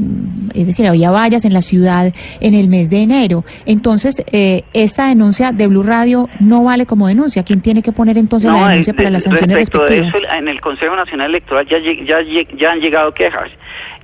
es 0.54 0.66
decir, 0.66 0.86
había 0.86 1.10
vallas 1.10 1.44
en 1.44 1.52
la 1.54 1.62
ciudad 1.62 2.12
en 2.40 2.54
el 2.54 2.68
mes 2.68 2.90
de 2.90 3.02
enero. 3.02 3.44
Entonces, 3.64 4.22
eh, 4.32 4.62
esta 4.74 5.08
denuncia 5.08 5.52
de 5.52 5.66
Blue 5.66 5.82
Radio 5.82 6.28
no 6.40 6.64
vale 6.64 6.84
como 6.84 7.08
denuncia. 7.08 7.42
¿Quién 7.42 7.62
tiene 7.62 7.82
que 7.82 7.92
poner 7.92 8.18
entonces 8.18 8.50
la 8.50 8.68
denuncia 8.68 8.92
para 8.92 9.10
las 9.10 9.22
sanciones 9.22 9.56
respectivas? 9.56 10.14
eso, 10.14 10.24
en 10.30 10.48
el 10.48 10.60
Consejo 10.60 10.94
Nacional 10.96 11.30
Electoral 11.30 11.66
ya, 11.66 11.78
ya, 11.78 12.18
ya 12.56 12.72
han 12.72 12.80
llegado 12.80 13.14
quejas 13.14 13.50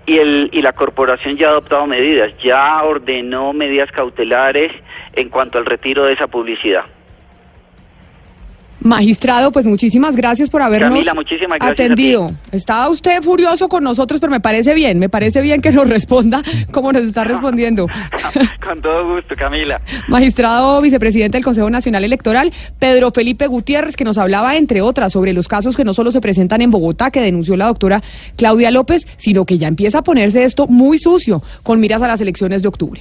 y, 0.06 0.18
el, 0.18 0.50
y 0.52 0.62
la 0.62 0.72
corporación 0.72 1.36
ya 1.36 1.48
ha 1.48 1.50
adoptado 1.50 1.86
medidas, 1.86 2.32
ya 2.42 2.82
ordenó 2.82 3.52
medidas 3.52 3.90
cautelares 3.92 4.72
en 5.12 5.28
cuanto 5.28 5.58
al 5.58 5.66
retiro 5.66 6.04
de 6.04 6.14
esa 6.14 6.26
publicidad. 6.26 6.84
Magistrado, 8.80 9.52
pues 9.52 9.66
muchísimas 9.66 10.16
gracias 10.16 10.48
por 10.48 10.62
habernos 10.62 10.90
Camila, 10.90 11.14
muchísimas 11.14 11.58
gracias 11.58 11.72
a 11.72 11.74
ti. 11.74 11.82
atendido. 11.82 12.30
Estaba 12.50 12.88
usted 12.88 13.22
furioso 13.22 13.68
con 13.68 13.84
nosotros, 13.84 14.20
pero 14.20 14.30
me 14.30 14.40
parece 14.40 14.74
bien, 14.74 14.98
me 14.98 15.08
parece 15.08 15.42
bien 15.42 15.60
que 15.60 15.70
nos 15.70 15.88
responda 15.88 16.42
como 16.72 16.92
nos 16.92 17.02
está 17.02 17.24
respondiendo. 17.24 17.86
Con 18.64 18.80
todo 18.80 19.14
gusto, 19.14 19.34
Camila. 19.36 19.80
Magistrado 20.08 20.80
vicepresidente 20.80 21.36
del 21.36 21.44
Consejo 21.44 21.68
Nacional 21.68 22.04
Electoral, 22.04 22.52
Pedro 22.78 23.10
Felipe 23.10 23.46
Gutiérrez, 23.46 23.96
que 23.96 24.04
nos 24.04 24.18
hablaba, 24.18 24.56
entre 24.56 24.80
otras, 24.80 25.12
sobre 25.12 25.32
los 25.32 25.48
casos 25.48 25.76
que 25.76 25.84
no 25.84 25.94
solo 25.94 26.12
se 26.12 26.20
presentan 26.20 26.60
en 26.62 26.70
Bogotá, 26.70 27.10
que 27.10 27.20
denunció 27.20 27.56
la 27.56 27.66
doctora 27.66 28.02
Claudia 28.36 28.70
López, 28.70 29.06
sino 29.16 29.44
que 29.44 29.58
ya 29.58 29.68
empieza 29.68 29.98
a 29.98 30.02
ponerse 30.02 30.44
esto 30.44 30.66
muy 30.66 30.98
sucio, 30.98 31.42
con 31.62 31.80
miras 31.80 32.02
a 32.02 32.06
las 32.06 32.20
elecciones 32.20 32.62
de 32.62 32.68
octubre. 32.68 33.00